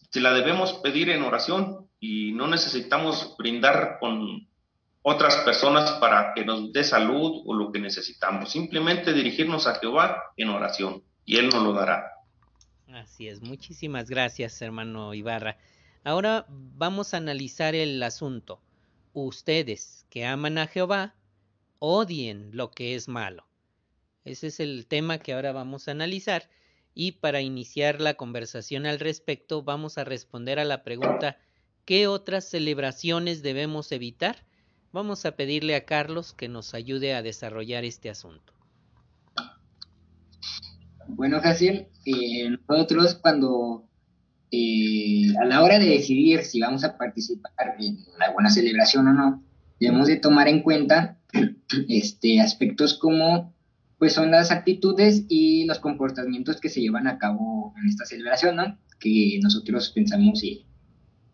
se 0.09 0.21
la 0.21 0.33
debemos 0.33 0.73
pedir 0.75 1.09
en 1.09 1.23
oración 1.23 1.87
y 1.99 2.31
no 2.31 2.47
necesitamos 2.47 3.35
brindar 3.37 3.97
con 3.99 4.47
otras 5.01 5.37
personas 5.37 5.91
para 5.93 6.33
que 6.33 6.45
nos 6.45 6.71
dé 6.71 6.83
salud 6.83 7.43
o 7.45 7.53
lo 7.53 7.71
que 7.71 7.79
necesitamos. 7.79 8.51
Simplemente 8.51 9.13
dirigirnos 9.13 9.67
a 9.67 9.75
Jehová 9.75 10.23
en 10.37 10.49
oración 10.49 11.03
y 11.25 11.37
Él 11.37 11.49
nos 11.49 11.63
lo 11.63 11.73
dará. 11.73 12.11
Así 12.93 13.27
es, 13.27 13.41
muchísimas 13.41 14.09
gracias 14.09 14.61
hermano 14.61 15.13
Ibarra. 15.13 15.57
Ahora 16.03 16.45
vamos 16.49 17.13
a 17.13 17.17
analizar 17.17 17.75
el 17.75 18.01
asunto. 18.03 18.61
Ustedes 19.13 20.05
que 20.09 20.25
aman 20.25 20.57
a 20.57 20.67
Jehová, 20.67 21.15
odien 21.79 22.51
lo 22.53 22.71
que 22.71 22.95
es 22.95 23.07
malo. 23.07 23.45
Ese 24.23 24.47
es 24.47 24.59
el 24.59 24.85
tema 24.87 25.17
que 25.17 25.33
ahora 25.33 25.51
vamos 25.51 25.87
a 25.87 25.91
analizar 25.91 26.49
y 26.93 27.13
para 27.13 27.41
iniciar 27.41 28.01
la 28.01 28.15
conversación 28.15 28.85
al 28.85 28.99
respecto 28.99 29.63
vamos 29.63 29.97
a 29.97 30.03
responder 30.03 30.59
a 30.59 30.65
la 30.65 30.83
pregunta 30.83 31.37
¿qué 31.85 32.07
otras 32.07 32.47
celebraciones 32.47 33.41
debemos 33.41 33.91
evitar? 33.91 34.45
Vamos 34.91 35.25
a 35.25 35.35
pedirle 35.35 35.75
a 35.75 35.85
Carlos 35.85 36.33
que 36.33 36.47
nos 36.47 36.73
ayude 36.73 37.15
a 37.15 37.21
desarrollar 37.21 37.83
este 37.83 38.09
asunto. 38.09 38.53
Bueno, 41.07 41.39
Jaciel, 41.41 41.87
eh, 42.05 42.49
nosotros 42.67 43.15
cuando 43.15 43.88
eh, 44.51 45.33
a 45.41 45.45
la 45.45 45.61
hora 45.63 45.79
de 45.79 45.87
decidir 45.87 46.41
si 46.41 46.59
vamos 46.59 46.83
a 46.83 46.97
participar 46.97 47.75
en 47.79 47.97
alguna 48.19 48.49
celebración 48.49 49.07
o 49.07 49.13
no, 49.13 49.43
debemos 49.79 50.07
de 50.07 50.17
tomar 50.17 50.47
en 50.47 50.61
cuenta 50.61 51.17
este, 51.87 52.41
aspectos 52.41 52.97
como 52.97 53.53
pues 53.97 54.13
son 54.13 54.31
las 54.31 54.51
actitudes 54.51 55.25
y 55.27 55.65
los 55.65 55.79
comportamientos 55.79 56.61
que 56.61 56.69
se 56.69 56.79
llevan 56.79 57.07
a 57.07 57.17
cabo 57.17 57.73
en 57.81 57.89
esta 57.89 58.05
celebración, 58.05 58.55
¿no? 58.55 58.77
Que 58.97 59.39
nosotros 59.43 59.91
pensamos 59.93 60.41
y 60.41 60.65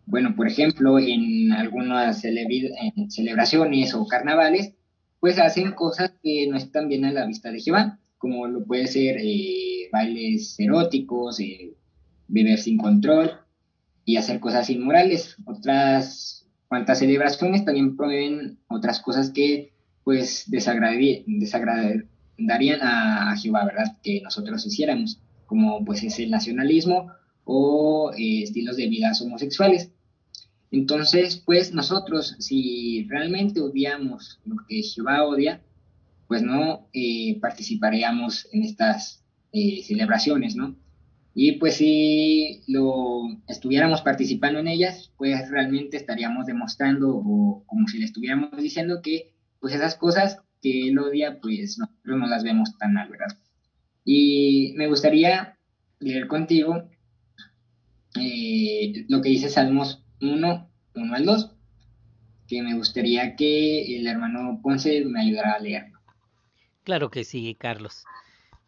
bueno, 0.06 0.34
por 0.36 0.48
ejemplo, 0.48 0.98
en 0.98 1.52
algunas 1.52 2.20
celebraciones 2.20 3.94
o 3.94 4.06
carnavales, 4.06 4.72
pues 5.20 5.38
hacen 5.38 5.72
cosas 5.72 6.12
que 6.22 6.46
no 6.48 6.56
están 6.56 6.88
bien 6.88 7.04
a 7.04 7.12
la 7.12 7.26
vista 7.26 7.50
de 7.50 7.60
Jehová, 7.60 7.98
como 8.18 8.46
lo 8.46 8.64
puede 8.64 8.86
ser 8.86 9.16
eh, 9.20 9.88
bailes 9.92 10.58
eróticos, 10.60 11.40
eh, 11.40 11.74
beber 12.28 12.58
sin 12.58 12.78
control 12.78 13.32
y 14.04 14.16
hacer 14.16 14.40
cosas 14.40 14.70
inmorales. 14.70 15.36
Otras 15.44 16.46
cuantas 16.68 16.98
celebraciones 16.98 17.64
también 17.64 17.96
promueven 17.96 18.58
otras 18.68 19.00
cosas 19.00 19.30
que 19.30 19.72
pues 20.04 20.44
desagradarían 20.48 22.82
a, 22.82 23.32
a, 23.32 23.36
Jehová, 23.36 23.64
¿verdad? 23.64 23.96
Que 24.02 24.20
nosotros 24.22 24.64
hiciéramos, 24.64 25.20
como 25.46 25.84
pues 25.84 26.04
es 26.04 26.18
el 26.20 26.30
nacionalismo 26.30 27.10
o 27.44 28.12
eh, 28.16 28.42
estilos 28.42 28.76
de 28.76 28.88
vida 28.88 29.12
homosexuales. 29.20 29.90
Entonces, 30.70 31.42
pues 31.44 31.72
nosotros, 31.72 32.36
si 32.38 33.06
realmente 33.08 33.60
odiamos 33.60 34.40
lo 34.44 34.56
que 34.68 34.82
Jehová 34.82 35.24
odia, 35.24 35.60
pues 36.28 36.42
no 36.42 36.88
eh, 36.92 37.38
participaríamos 37.40 38.48
en 38.52 38.64
estas 38.64 39.22
eh, 39.52 39.82
celebraciones, 39.84 40.56
¿no? 40.56 40.76
Y 41.38 41.58
pues 41.58 41.76
si 41.76 42.62
lo 42.66 43.24
estuviéramos 43.46 44.00
participando 44.00 44.58
en 44.58 44.68
ellas, 44.68 45.12
pues 45.18 45.50
realmente 45.50 45.98
estaríamos 45.98 46.46
demostrando 46.46 47.10
o 47.10 47.62
como 47.66 47.86
si 47.88 47.98
le 47.98 48.06
estuviéramos 48.06 48.56
diciendo 48.56 49.02
que 49.02 49.34
pues 49.60 49.74
esas 49.74 49.96
cosas 49.96 50.40
que 50.62 50.88
él 50.88 50.98
odia, 50.98 51.38
pues 51.42 51.76
nosotros 51.76 52.18
no 52.18 52.26
las 52.26 52.42
vemos 52.42 52.78
tan 52.78 52.94
mal, 52.94 53.10
¿verdad? 53.10 53.36
Y 54.02 54.72
me 54.78 54.86
gustaría 54.86 55.58
leer 55.98 56.26
contigo 56.26 56.88
eh, 58.18 59.04
lo 59.10 59.20
que 59.20 59.28
dice 59.28 59.50
Salmos 59.50 60.02
1, 60.22 60.70
1 60.94 61.14
al 61.14 61.24
2, 61.26 61.52
que 62.48 62.62
me 62.62 62.74
gustaría 62.76 63.36
que 63.36 63.98
el 63.98 64.06
hermano 64.06 64.58
Ponce 64.62 65.04
me 65.04 65.20
ayudara 65.20 65.52
a 65.52 65.58
leerlo. 65.58 66.00
Claro 66.82 67.10
que 67.10 67.24
sí, 67.24 67.54
Carlos. 67.60 68.04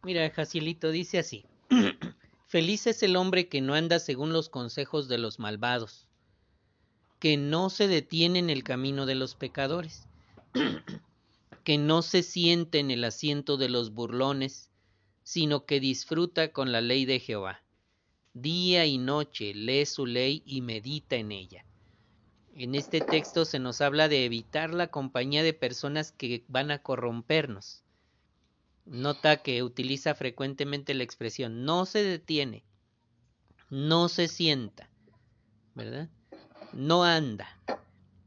Mira, 0.02 0.28
Jacielito 0.28 0.90
dice 0.90 1.18
así. 1.18 1.46
Feliz 2.48 2.86
es 2.86 3.02
el 3.02 3.16
hombre 3.16 3.46
que 3.50 3.60
no 3.60 3.74
anda 3.74 3.98
según 3.98 4.32
los 4.32 4.48
consejos 4.48 5.06
de 5.06 5.18
los 5.18 5.38
malvados, 5.38 6.06
que 7.18 7.36
no 7.36 7.68
se 7.68 7.88
detiene 7.88 8.38
en 8.38 8.48
el 8.48 8.64
camino 8.64 9.04
de 9.04 9.14
los 9.14 9.34
pecadores, 9.34 10.06
que 11.64 11.76
no 11.76 12.00
se 12.00 12.22
siente 12.22 12.78
en 12.78 12.90
el 12.90 13.04
asiento 13.04 13.58
de 13.58 13.68
los 13.68 13.92
burlones, 13.92 14.70
sino 15.24 15.66
que 15.66 15.78
disfruta 15.78 16.50
con 16.50 16.72
la 16.72 16.80
ley 16.80 17.04
de 17.04 17.20
Jehová. 17.20 17.60
Día 18.32 18.86
y 18.86 18.96
noche 18.96 19.52
lee 19.52 19.84
su 19.84 20.06
ley 20.06 20.42
y 20.46 20.62
medita 20.62 21.16
en 21.16 21.32
ella. 21.32 21.66
En 22.54 22.74
este 22.74 23.02
texto 23.02 23.44
se 23.44 23.58
nos 23.58 23.82
habla 23.82 24.08
de 24.08 24.24
evitar 24.24 24.72
la 24.72 24.86
compañía 24.86 25.42
de 25.42 25.52
personas 25.52 26.12
que 26.12 26.46
van 26.48 26.70
a 26.70 26.82
corrompernos. 26.82 27.84
Nota 28.88 29.42
que 29.42 29.62
utiliza 29.62 30.14
frecuentemente 30.14 30.94
la 30.94 31.04
expresión 31.04 31.64
no 31.64 31.84
se 31.84 32.02
detiene, 32.02 32.64
no 33.70 34.08
se 34.08 34.28
sienta, 34.28 34.88
¿verdad? 35.74 36.08
No 36.72 37.04
anda. 37.04 37.60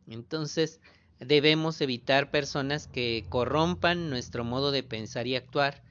Entonces 0.08 0.80
debemos 1.19 1.82
evitar 1.82 2.32
personas 2.32 2.88
que 2.88 3.26
corrompan 3.30 4.10
nuestro 4.10 4.43
modo 4.43 4.71
de 4.71 4.84
pensar 4.84 5.28
y 5.28 5.36
actuar 5.36 5.84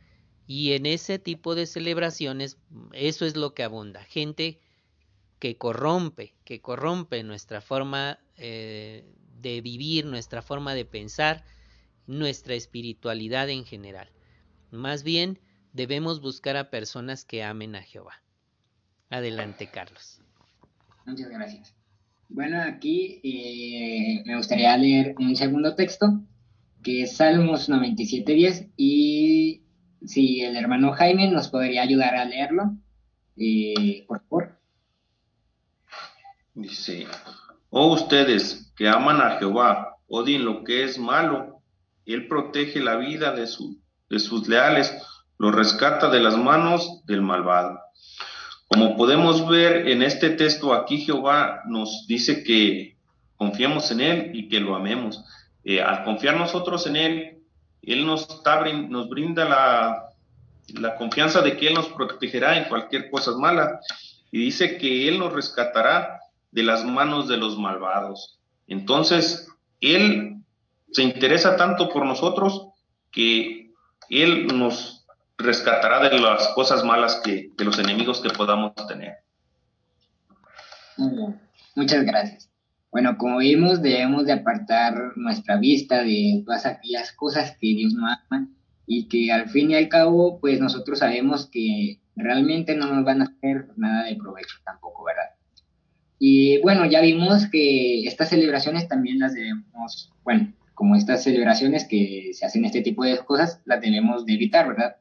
y 0.47 0.73
en 0.73 0.87
ese 0.87 1.21
tipo 1.21 1.55
de 1.55 1.67
celebraciones, 1.67 2.59
eso 2.93 3.25
es 3.25 3.37
lo 3.37 3.55
que 3.55 3.63
abunda. 3.63 4.03
Gente 4.05 4.59
que 5.39 5.57
corrompe, 5.57 6.35
que 6.45 6.61
corrompe 6.61 7.23
nuestra 7.23 7.61
forma 7.61 8.19
eh, 8.37 9.05
de 9.41 9.61
vivir, 9.61 10.07
nuestra 10.07 10.43
forma 10.43 10.75
de 10.75 10.85
pensar, 10.85 11.45
nuestra 12.07 12.55
espiritualidad 12.55 13.49
en 13.49 13.65
general. 13.65 14.11
Más 14.71 15.03
bien, 15.03 15.39
debemos 15.73 16.21
buscar 16.21 16.57
a 16.57 16.71
personas 16.71 17.25
que 17.25 17.43
amen 17.43 17.77
a 17.77 17.83
Jehová. 17.83 18.23
Adelante, 19.11 19.69
Carlos. 19.69 20.21
Muchas 21.05 21.29
gracias. 21.29 21.75
Bueno, 22.29 22.63
aquí 22.63 23.21
eh, 23.25 24.23
me 24.25 24.37
gustaría 24.37 24.77
leer 24.77 25.17
un 25.19 25.35
segundo 25.35 25.75
texto, 25.75 26.21
que 26.83 27.03
es 27.03 27.17
Salmos 27.17 27.69
97.10, 27.69 28.71
y 28.77 29.63
si 30.07 30.43
el 30.43 30.57
hermano 30.57 30.93
Jaime 30.93 31.29
nos 31.29 31.49
podría 31.49 31.83
ayudar 31.83 32.15
a 32.15 32.25
leerlo, 32.25 32.77
eh, 33.37 34.05
por 34.07 34.21
favor. 34.23 34.59
Dice, 36.55 37.07
oh 37.71 37.95
ustedes 37.95 38.73
que 38.77 38.89
aman 38.89 39.21
a 39.21 39.39
Jehová, 39.39 39.97
odien 40.07 40.45
lo 40.45 40.63
que 40.63 40.85
es 40.85 40.99
malo, 40.99 41.61
Él 42.07 42.29
protege 42.29 42.81
la 42.81 42.97
vida 42.97 43.35
de, 43.35 43.49
su, 43.49 43.81
de 44.11 44.19
sus 44.19 44.49
leales, 44.49 44.95
los 45.39 45.55
rescata 45.55 46.11
de 46.11 46.21
las 46.21 46.37
manos 46.37 47.03
del 47.07 47.23
malvado. 47.23 47.81
Como 48.67 48.97
podemos 48.97 49.49
ver 49.49 49.89
en 49.89 50.03
este 50.03 50.31
texto 50.31 50.75
aquí, 50.75 50.99
Jehová 50.99 51.63
nos 51.67 52.07
dice 52.07 52.45
que 52.45 52.97
confiemos 53.37 53.91
en 53.91 54.01
Él 54.01 54.31
y 54.35 54.49
que 54.49 54.61
lo 54.61 54.77
amemos. 54.77 55.25
Eh, 55.65 55.81
al 55.81 56.05
confiar 56.05 56.37
nosotros 56.37 56.87
en 56.87 56.97
Él, 56.97 57.41
él 57.83 58.07
nos, 58.07 58.43
brinda 59.09 59.49
la, 59.49 60.11
la 60.75 60.97
confianza 60.97 61.41
de 61.41 61.57
que 61.57 61.69
Él 61.69 61.75
nos 61.75 61.89
protegerá 61.89 62.59
en 62.59 62.69
cualquier 62.69 63.11
cosa 63.11 63.33
mala 63.37 63.81
y 64.31 64.39
dice 64.39 64.77
que 64.77 65.09
Él 65.09 65.19
nos 65.19 65.33
rescatará 65.33 66.21
de 66.51 66.63
las 66.63 66.85
manos 66.85 67.29
de 67.29 67.39
los 67.39 67.59
malvados. 67.59 68.39
Entonces, 68.67 69.49
Él 69.81 70.37
se 70.93 71.03
interesa 71.03 71.57
tanto 71.57 71.89
por 71.89 72.05
nosotros 72.05 72.69
que 73.11 73.60
Él 74.11 74.47
nos 74.49 75.07
rescatará 75.39 76.09
de 76.09 76.19
las 76.19 76.49
cosas 76.49 76.85
malas 76.85 77.21
que, 77.25 77.51
de 77.57 77.65
los 77.65 77.79
enemigos 77.79 78.21
que 78.21 78.31
podamos 78.31 78.75
tener. 78.87 79.15
Muchas 81.75 82.05
gracias. 82.05 82.51
Bueno, 82.91 83.17
como 83.17 83.39
vimos, 83.39 83.81
debemos 83.81 84.27
de 84.27 84.33
apartar 84.33 85.17
nuestra 85.17 85.57
vista 85.57 86.03
de 86.03 86.43
todas 86.45 86.67
aquellas 86.67 87.13
cosas 87.13 87.53
que 87.53 87.69
Dios 87.69 87.95
no 87.95 88.07
ama 88.07 88.49
y 88.87 89.07
que 89.09 89.31
al 89.31 89.49
fin 89.49 89.71
y 89.71 89.77
al 89.77 89.89
cabo, 89.89 90.41
pues 90.41 90.61
nosotros 90.61 90.99
sabemos 90.99 91.47
que 91.47 92.01
realmente 92.17 92.75
no 92.75 92.93
nos 92.93 93.05
van 93.05 93.23
a 93.23 93.27
hacer 93.27 93.69
nada 93.77 94.07
de 94.07 94.17
provecho 94.17 94.57
tampoco, 94.65 95.05
¿verdad? 95.05 95.31
Y 96.19 96.61
bueno, 96.61 96.85
ya 96.85 97.01
vimos 97.01 97.47
que 97.47 98.03
estas 98.03 98.29
celebraciones 98.29 98.89
también 98.89 99.21
las 99.21 99.35
debemos, 99.35 100.13
bueno, 100.25 100.53
como 100.81 100.97
estas 100.97 101.23
celebraciones 101.23 101.87
que 101.87 102.31
se 102.33 102.47
hacen 102.47 102.65
este 102.65 102.81
tipo 102.81 103.05
de 103.05 103.19
cosas, 103.19 103.61
las 103.67 103.83
debemos 103.83 104.25
de 104.25 104.33
evitar, 104.33 104.67
¿verdad? 104.67 104.97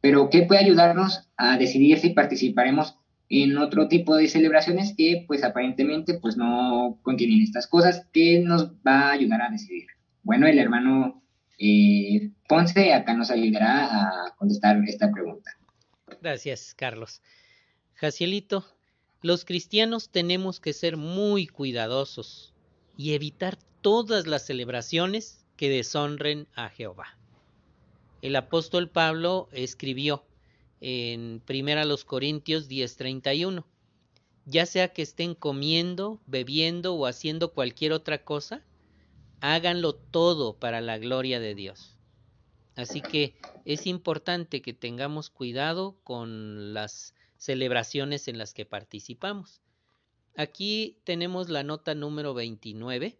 Pero 0.00 0.30
¿qué 0.30 0.44
puede 0.44 0.62
ayudarnos 0.62 1.28
a 1.36 1.58
decidir 1.58 1.98
si 1.98 2.08
participaremos 2.08 2.96
en 3.28 3.58
otro 3.58 3.86
tipo 3.86 4.16
de 4.16 4.28
celebraciones 4.28 4.94
que 4.96 5.26
pues 5.28 5.44
aparentemente 5.44 6.14
pues 6.14 6.38
no 6.38 6.98
contienen 7.02 7.42
estas 7.42 7.66
cosas 7.66 8.06
que 8.14 8.40
nos 8.40 8.72
va 8.76 9.08
a 9.08 9.12
ayudar 9.12 9.42
a 9.42 9.50
decidir. 9.50 9.88
Bueno, 10.22 10.46
el 10.46 10.58
hermano 10.58 11.22
eh, 11.58 12.30
Ponce 12.48 12.94
acá 12.94 13.12
nos 13.12 13.30
ayudará 13.30 13.88
a 14.28 14.34
contestar 14.38 14.82
esta 14.86 15.12
pregunta. 15.12 15.50
Gracias, 16.22 16.74
Carlos. 16.74 17.20
Jacielito, 17.92 18.64
Los 19.20 19.44
cristianos 19.44 20.08
tenemos 20.08 20.60
que 20.60 20.72
ser 20.72 20.96
muy 20.96 21.46
cuidadosos 21.46 22.54
y 22.96 23.12
evitar 23.12 23.58
todas 23.80 24.26
las 24.26 24.46
celebraciones 24.46 25.44
que 25.56 25.68
deshonren 25.68 26.48
a 26.54 26.68
Jehová. 26.68 27.18
El 28.22 28.36
apóstol 28.36 28.88
Pablo 28.88 29.48
escribió 29.52 30.24
en 30.80 31.42
1 31.46 32.04
Corintios 32.06 32.68
10:31, 32.68 33.64
ya 34.46 34.66
sea 34.66 34.92
que 34.92 35.02
estén 35.02 35.34
comiendo, 35.34 36.20
bebiendo 36.26 36.94
o 36.94 37.06
haciendo 37.06 37.52
cualquier 37.52 37.92
otra 37.92 38.24
cosa, 38.24 38.64
háganlo 39.40 39.94
todo 39.94 40.58
para 40.58 40.80
la 40.80 40.98
gloria 40.98 41.40
de 41.40 41.54
Dios. 41.54 41.96
Así 42.76 43.00
que 43.02 43.34
es 43.64 43.86
importante 43.86 44.62
que 44.62 44.72
tengamos 44.72 45.28
cuidado 45.28 45.98
con 46.04 46.72
las 46.72 47.14
celebraciones 47.36 48.28
en 48.28 48.38
las 48.38 48.54
que 48.54 48.64
participamos. 48.64 49.60
Aquí 50.36 50.98
tenemos 51.04 51.48
la 51.50 51.62
nota 51.62 51.94
número 51.94 52.32
29 52.32 53.19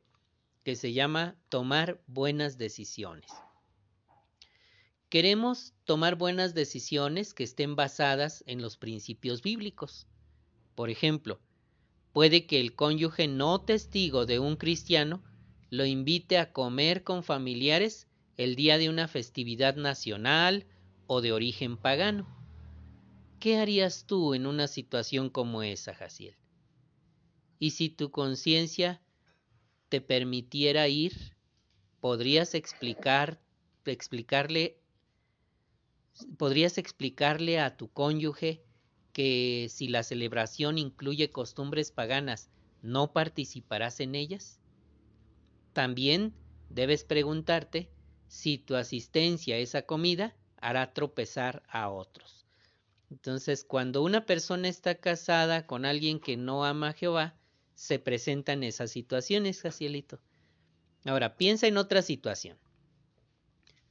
que 0.64 0.76
se 0.76 0.92
llama 0.92 1.36
tomar 1.48 2.02
buenas 2.06 2.58
decisiones. 2.58 3.30
Queremos 5.08 5.74
tomar 5.84 6.16
buenas 6.16 6.54
decisiones 6.54 7.34
que 7.34 7.42
estén 7.42 7.74
basadas 7.74 8.44
en 8.46 8.62
los 8.62 8.76
principios 8.76 9.42
bíblicos. 9.42 10.06
Por 10.74 10.88
ejemplo, 10.88 11.40
puede 12.12 12.46
que 12.46 12.60
el 12.60 12.74
cónyuge 12.74 13.26
no 13.26 13.60
testigo 13.60 14.26
de 14.26 14.38
un 14.38 14.56
cristiano 14.56 15.22
lo 15.70 15.84
invite 15.84 16.38
a 16.38 16.52
comer 16.52 17.04
con 17.04 17.22
familiares 17.22 18.06
el 18.36 18.54
día 18.54 18.78
de 18.78 18.88
una 18.88 19.08
festividad 19.08 19.76
nacional 19.76 20.66
o 21.06 21.20
de 21.20 21.32
origen 21.32 21.76
pagano. 21.76 22.28
¿Qué 23.40 23.56
harías 23.56 24.04
tú 24.06 24.34
en 24.34 24.46
una 24.46 24.66
situación 24.66 25.30
como 25.30 25.62
esa, 25.62 25.94
Jaciel? 25.94 26.36
Y 27.58 27.70
si 27.70 27.88
tu 27.88 28.10
conciencia 28.10 29.02
te 29.90 30.00
permitiera 30.00 30.88
ir, 30.88 31.36
podrías 32.00 32.54
explicar, 32.54 33.42
explicarle, 33.84 34.78
podrías 36.38 36.78
explicarle 36.78 37.60
a 37.60 37.76
tu 37.76 37.88
cónyuge 37.88 38.62
que 39.12 39.66
si 39.68 39.88
la 39.88 40.04
celebración 40.04 40.78
incluye 40.78 41.30
costumbres 41.30 41.90
paganas, 41.90 42.50
no 42.82 43.12
participarás 43.12 44.00
en 44.00 44.14
ellas? 44.14 44.60
También 45.72 46.34
debes 46.68 47.04
preguntarte 47.04 47.90
si 48.28 48.58
tu 48.58 48.76
asistencia 48.76 49.56
a 49.56 49.58
esa 49.58 49.82
comida 49.82 50.36
hará 50.56 50.92
tropezar 50.92 51.64
a 51.68 51.90
otros. 51.90 52.46
Entonces, 53.10 53.64
cuando 53.64 54.02
una 54.02 54.24
persona 54.24 54.68
está 54.68 54.94
casada 54.94 55.66
con 55.66 55.84
alguien 55.84 56.20
que 56.20 56.36
no 56.36 56.64
ama 56.64 56.90
a 56.90 56.92
Jehová, 56.92 57.39
se 57.80 57.98
presentan 57.98 58.62
esas 58.62 58.90
situaciones, 58.90 59.62
Jacielito. 59.62 60.20
Ahora, 61.06 61.38
piensa 61.38 61.66
en 61.66 61.78
otra 61.78 62.02
situación. 62.02 62.58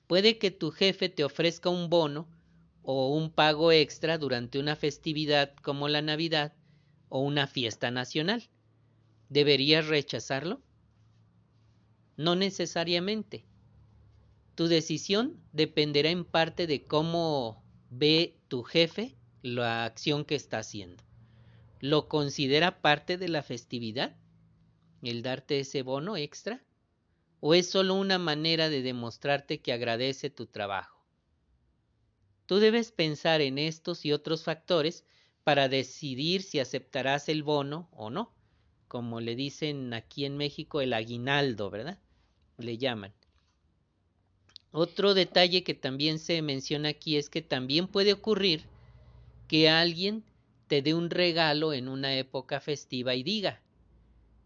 Puede 0.06 0.38
que 0.38 0.52
tu 0.52 0.70
jefe 0.70 1.10
te 1.10 1.24
ofrezca 1.24 1.70
un 1.70 1.90
bono 1.90 2.28
o 2.84 3.10
un 3.16 3.32
pago 3.32 3.72
extra 3.72 4.20
durante 4.20 4.60
una 4.60 4.76
festividad 4.76 5.56
como 5.64 5.88
la 5.88 6.04
Navidad 6.04 6.54
o 7.10 7.22
una 7.22 7.48
fiesta 7.48 7.90
nacional. 7.90 8.48
¿Deberías 9.28 9.88
rechazarlo? 9.88 10.62
No 12.16 12.36
necesariamente. 12.36 13.44
Tu 14.54 14.68
decisión 14.68 15.42
dependerá 15.52 16.12
en 16.12 16.26
parte 16.26 16.68
de 16.68 16.84
cómo 16.84 17.64
ve 17.90 18.38
tu 18.50 18.62
jefe 18.62 19.16
la 19.42 19.86
acción 19.86 20.26
que 20.26 20.36
está 20.36 20.60
haciendo. 20.60 21.09
¿Lo 21.80 22.10
considera 22.10 22.82
parte 22.82 23.18
de 23.18 23.30
la 23.30 23.42
festividad? 23.42 24.16
¿El 25.02 25.22
darte 25.22 25.62
ese 25.62 25.82
bono 25.82 26.18
extra? 26.18 26.62
¿O 27.40 27.54
es 27.54 27.70
solo 27.70 27.94
una 27.94 28.18
manera 28.18 28.68
de 28.68 28.82
demostrarte 28.82 29.62
que 29.62 29.72
agradece 29.72 30.30
tu 30.30 30.46
trabajo? 30.46 31.06
Tú 32.46 32.58
debes 32.58 32.92
pensar 32.92 33.40
en 33.40 33.58
estos 33.58 34.04
y 34.04 34.12
otros 34.12 34.44
factores 34.44 35.06
para 35.46 35.70
decidir 35.70 36.44
si 36.44 36.60
aceptarás 36.60 37.30
el 37.30 37.44
bono 37.44 37.88
o 37.92 38.10
no, 38.10 38.34
como 38.90 39.22
le 39.22 39.36
dicen 39.36 39.94
aquí 39.94 40.26
en 40.26 40.36
México 40.36 40.82
el 40.82 40.94
aguinaldo, 40.94 41.70
¿verdad? 41.70 42.00
Le 42.58 42.78
llaman. 42.78 43.14
Otro 44.72 45.14
detalle 45.14 45.64
que 45.64 45.74
también 45.74 46.20
se 46.20 46.42
menciona 46.42 46.90
aquí 46.90 47.16
es 47.16 47.30
que 47.30 47.42
también 47.42 47.88
puede 47.88 48.12
ocurrir 48.12 48.66
que 49.48 49.70
alguien 49.70 50.26
te 50.70 50.84
dé 50.84 50.94
un 50.94 51.10
regalo 51.10 51.74
en 51.74 51.90
una 51.90 52.16
época 52.16 52.62
festiva 52.62 53.16
y 53.16 53.24
diga, 53.24 53.62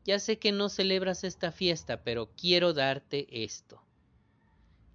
ya 0.05 0.19
sé 0.19 0.39
que 0.39 0.53
no 0.53 0.69
celebras 0.69 1.25
esta 1.25 1.51
fiesta, 1.51 2.03
pero 2.03 2.31
quiero 2.37 2.73
darte 2.73 3.43
esto. 3.43 3.83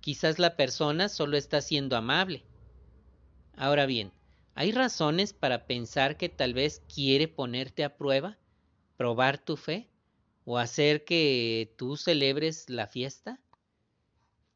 Quizás 0.00 0.38
la 0.38 0.56
persona 0.56 1.10
solo 1.10 1.36
está 1.36 1.60
siendo 1.60 1.96
amable. 1.96 2.46
Ahora 3.56 3.84
bien, 3.84 4.10
¿hay 4.54 4.72
razones 4.72 5.34
para 5.34 5.66
pensar 5.66 6.16
que 6.16 6.30
tal 6.30 6.54
vez 6.54 6.82
quiere 6.92 7.28
ponerte 7.28 7.84
a 7.84 7.98
prueba, 7.98 8.38
probar 8.96 9.36
tu 9.36 9.58
fe 9.58 9.90
o 10.46 10.56
hacer 10.56 11.04
que 11.04 11.74
tú 11.76 11.98
celebres 11.98 12.70
la 12.70 12.86
fiesta? 12.86 13.38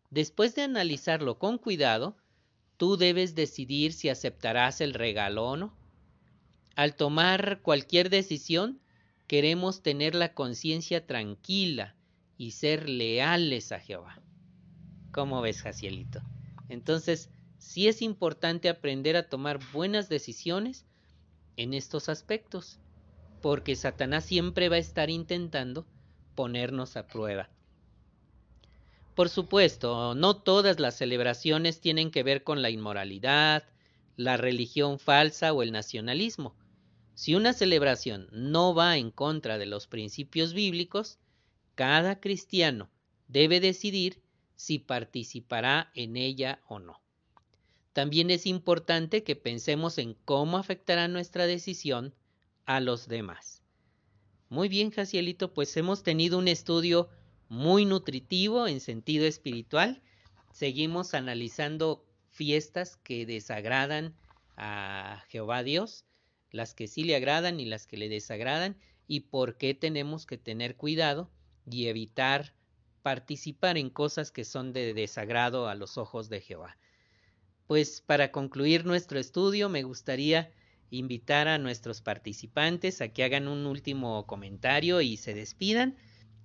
Después 0.09 0.55
de 0.55 0.63
analizarlo 0.63 1.39
con 1.39 1.59
cuidado, 1.59 2.17
tú 2.79 2.97
debes 2.97 3.35
decidir 3.35 3.93
si 3.93 4.09
aceptarás 4.09 4.81
el 4.81 4.95
regalo 4.95 5.45
o 5.45 5.57
no. 5.59 5.82
Al 6.75 6.95
tomar 6.97 7.61
cualquier 7.63 8.09
decisión, 8.09 8.81
queremos 9.27 9.83
tener 9.83 10.15
la 10.15 10.35
conciencia 10.35 11.07
tranquila 11.07 11.95
y 12.39 12.53
ser 12.53 12.89
leales 12.89 13.73
a 13.73 13.81
Jehová. 13.81 14.21
¿Cómo 15.11 15.43
ves, 15.43 15.63
Jacielito? 15.63 16.23
Entonces, 16.69 17.31
sí 17.59 17.89
es 17.89 18.01
importante 18.01 18.69
aprender 18.69 19.17
a 19.17 19.29
tomar 19.29 19.61
buenas 19.73 20.09
decisiones 20.09 20.87
en 21.57 21.75
estos 21.75 22.09
aspectos, 22.09 22.79
porque 23.43 23.77
Satanás 23.77 24.25
siempre 24.25 24.69
va 24.69 24.77
a 24.77 24.81
estar 24.81 25.11
intentando 25.11 25.87
ponernos 26.35 26.97
a 26.97 27.07
prueba. 27.07 27.51
Por 29.15 29.29
supuesto, 29.29 30.15
no 30.15 30.37
todas 30.37 30.81
las 30.81 30.97
celebraciones 30.97 31.81
tienen 31.81 32.11
que 32.11 32.23
ver 32.23 32.45
con 32.45 32.63
la 32.63 32.71
inmoralidad, 32.71 33.65
la 34.17 34.39
religión 34.39 34.99
falsa 34.99 35.53
o 35.53 35.63
el 35.63 35.73
nacionalismo. 35.73 36.57
Si 37.15 37.35
una 37.35 37.53
celebración 37.53 38.29
no 38.33 38.75
va 38.75 38.97
en 38.97 39.11
contra 39.11 39.59
de 39.59 39.67
los 39.67 39.87
principios 39.87 40.55
bíblicos, 40.55 41.19
cada 41.75 42.21
cristiano 42.21 42.91
debe 43.29 43.61
decidir 43.61 44.23
si 44.57 44.79
participará 44.79 45.91
en 45.95 46.17
ella 46.17 46.61
o 46.69 46.79
no. 46.79 47.03
También 47.93 48.31
es 48.31 48.47
importante 48.47 49.23
que 49.23 49.37
pensemos 49.37 49.99
en 49.99 50.15
cómo 50.25 50.57
afectará 50.57 51.09
nuestra 51.09 51.47
decisión 51.47 52.15
a 52.65 52.81
los 52.81 53.09
demás. 53.09 53.63
Muy 54.49 54.69
bien, 54.69 54.91
Jacielito, 54.91 55.53
pues 55.53 55.77
hemos 55.77 56.03
tenido 56.03 56.39
un 56.39 56.49
estudio 56.49 57.09
muy 57.49 57.85
nutritivo 57.85 58.67
en 58.67 58.81
sentido 58.81 59.27
espiritual. 59.27 60.03
Seguimos 60.53 61.15
analizando 61.15 62.07
fiestas 62.31 62.97
que 62.97 63.27
desagradan 63.27 64.15
a 64.57 65.23
Jehová 65.29 65.63
Dios, 65.63 66.05
las 66.53 66.75
que 66.75 66.87
sí 66.87 67.03
le 67.03 67.17
agradan 67.17 67.59
y 67.59 67.65
las 67.65 67.87
que 67.87 67.97
le 67.97 68.09
desagradan, 68.09 68.77
y 69.09 69.21
por 69.21 69.57
qué 69.57 69.75
tenemos 69.75 70.27
que 70.27 70.39
tener 70.39 70.77
cuidado 70.77 71.31
y 71.69 71.89
evitar 71.89 72.55
participar 73.03 73.77
en 73.77 73.91
cosas 73.91 74.31
que 74.31 74.45
son 74.45 74.73
de 74.73 74.95
desagrado 74.95 75.69
a 75.69 75.75
los 75.75 75.99
ojos 75.99 76.29
de 76.29 76.41
Jehová. 76.41 76.79
Pues 77.67 78.01
para 78.01 78.31
concluir 78.31 78.85
nuestro 78.85 79.19
estudio 79.19 79.69
me 79.69 79.83
gustaría 79.83 80.53
invitar 80.91 81.49
a 81.49 81.59
nuestros 81.59 82.03
participantes 82.03 83.01
a 83.01 83.09
que 83.09 83.25
hagan 83.25 83.49
un 83.49 83.67
último 83.67 84.27
comentario 84.27 85.01
y 85.01 85.17
se 85.17 85.35
despidan. 85.35 85.97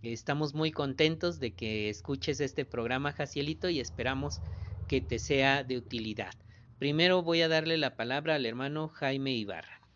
Estamos 0.02 0.54
muy 0.54 0.72
contentos 0.72 1.40
de 1.40 1.54
que 1.54 1.90
escuches 1.90 2.40
este 2.40 2.66
programa, 2.66 3.12
Jacielito, 3.12 3.70
y 3.70 3.80
esperamos 3.80 4.40
que 4.88 5.02
te 5.02 5.20
sea 5.20 5.64
de 5.64 5.78
utilidad. 5.78 6.34
Primero 6.80 7.24
voy 7.24 7.42
a 7.42 7.48
darle 7.48 7.78
la 7.78 7.96
palabra 7.96 8.36
al 8.36 8.46
hermano 8.46 8.88
Jaime 8.88 9.34
Ibarra. 9.34 9.87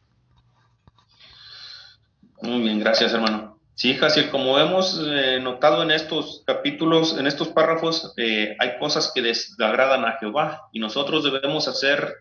Muy 2.42 2.62
bien, 2.62 2.80
gracias 2.80 3.14
hermano. 3.14 3.60
Sí, 3.76 3.96
Jaciel, 3.96 4.30
como 4.30 4.60
hemos 4.60 5.02
eh, 5.04 5.40
notado 5.42 5.82
en 5.84 5.92
estos 5.92 6.44
capítulos, 6.46 7.18
en 7.18 7.26
estos 7.26 7.50
párrafos, 7.50 8.14
eh, 8.18 8.56
hay 8.60 8.78
cosas 8.80 9.12
que 9.14 9.22
desagradan 9.22 10.06
a 10.06 10.18
Jehová 10.20 10.70
y 10.72 10.80
nosotros 10.80 11.24
debemos 11.24 11.68
hacer 11.68 12.16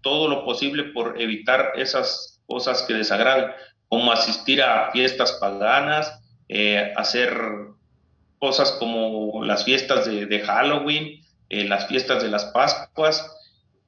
todo 0.00 0.28
lo 0.28 0.44
posible 0.44 0.84
por 0.84 1.20
evitar 1.20 1.72
esas 1.76 2.40
cosas 2.46 2.82
que 2.82 2.94
desagradan, 2.94 3.52
como 3.88 4.12
asistir 4.12 4.62
a 4.62 4.90
fiestas 4.92 5.32
paganas, 5.40 6.20
eh, 6.48 6.92
hacer 6.96 7.36
cosas 8.38 8.72
como 8.72 9.44
las 9.44 9.64
fiestas 9.64 10.06
de, 10.06 10.40
Halloween, 10.40 11.24
eh, 11.48 11.64
las 11.64 11.88
fiestas 11.88 12.22
de 12.22 12.28
las 12.28 12.46
Pascuas 12.46 13.32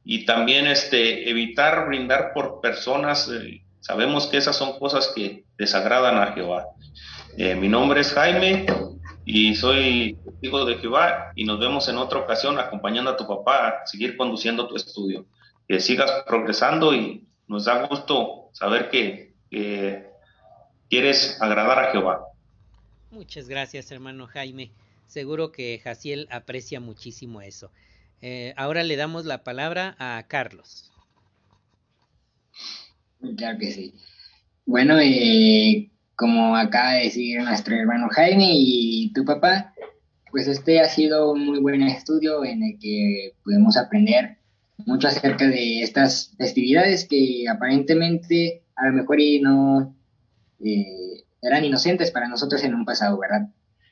y 0.05 0.25
también 0.25 0.67
este, 0.67 1.31
evitar 1.31 1.87
brindar 1.87 2.33
por 2.33 2.61
personas, 2.61 3.31
Sabemos 3.89 4.27
que 4.27 4.37
esas 4.37 4.55
son 4.55 4.79
cosas 4.79 5.11
que 5.17 5.45
desagradan 5.57 6.19
a 6.19 6.33
Jehová. 6.35 6.67
Eh, 7.39 7.55
mi 7.55 7.71
nombre 7.71 8.03
es 8.03 8.13
Jaime 8.13 8.67
y 9.25 9.55
soy 9.55 10.19
hijo 10.43 10.67
de 10.67 10.77
Jehová 10.77 11.33
y 11.35 11.47
nos 11.47 11.59
vemos 11.59 11.89
en 11.89 11.97
otra 11.97 12.19
ocasión 12.19 12.59
acompañando 12.59 13.11
a 13.11 13.17
tu 13.17 13.27
papá 13.27 13.67
a 13.67 13.87
seguir 13.87 14.19
conduciendo 14.19 14.69
tu 14.69 14.77
estudio. 14.77 15.25
Que 15.67 15.81
sigas 15.81 16.11
progresando 16.27 16.95
y 16.95 17.27
nos 17.47 17.65
da 17.65 17.87
gusto 17.87 18.51
saber 18.53 18.91
que, 18.91 19.33
quieres 20.91 21.41
agradar 21.41 21.79
a 21.79 21.91
Jehová. 21.91 22.27
Muchas 23.11 23.49
gracias, 23.49 23.91
hermano 23.91 24.27
Jaime. 24.27 24.71
Seguro 25.07 25.51
que 25.51 25.81
Jaciel 25.83 26.29
aprecia 26.31 26.79
muchísimo 26.79 27.41
eso. 27.41 27.71
Eh, 28.21 28.53
ahora 28.59 28.83
le 28.85 28.97
damos 28.97 29.25
la 29.25 29.45
palabra 29.45 29.97
a 29.99 30.23
Carlos. 30.29 30.93
Claro 33.37 33.59
que 33.59 33.73
sí. 33.73 33.95
Bueno, 34.65 34.99
eh, 35.01 35.91
como 36.15 36.57
acaba 36.57 36.93
de 36.95 37.05
decir 37.05 37.41
nuestro 37.41 37.75
hermano 37.75 38.09
Jaime 38.11 38.51
y 38.53 39.13
tu 39.13 39.25
papá, 39.25 39.73
pues 40.31 40.47
este 40.47 40.81
ha 40.81 40.89
sido 40.89 41.33
un 41.33 41.47
muy 41.47 41.61
buen 41.61 41.83
estudio 41.83 42.45
en 42.45 42.63
el 42.63 42.79
que 42.79 43.35
podemos 43.43 43.77
aprender 43.77 44.39
mucho 44.87 45.09
acerca 45.09 45.47
de 45.47 45.83
estas 45.83 46.35
festividades 46.39 47.07
que 47.09 47.45
aparentemente 47.49 48.63
a 48.77 48.87
lo 48.87 48.93
mejor 48.93 49.21
y 49.21 49.41
no 49.41 49.97
eh, 50.65 51.25
eran 51.43 51.65
inocentes 51.65 52.11
para 52.11 52.29
nosotros 52.29 52.63
en 52.63 52.75
un 52.75 52.85
pasado, 52.85 53.19
¿verdad? 53.19 53.49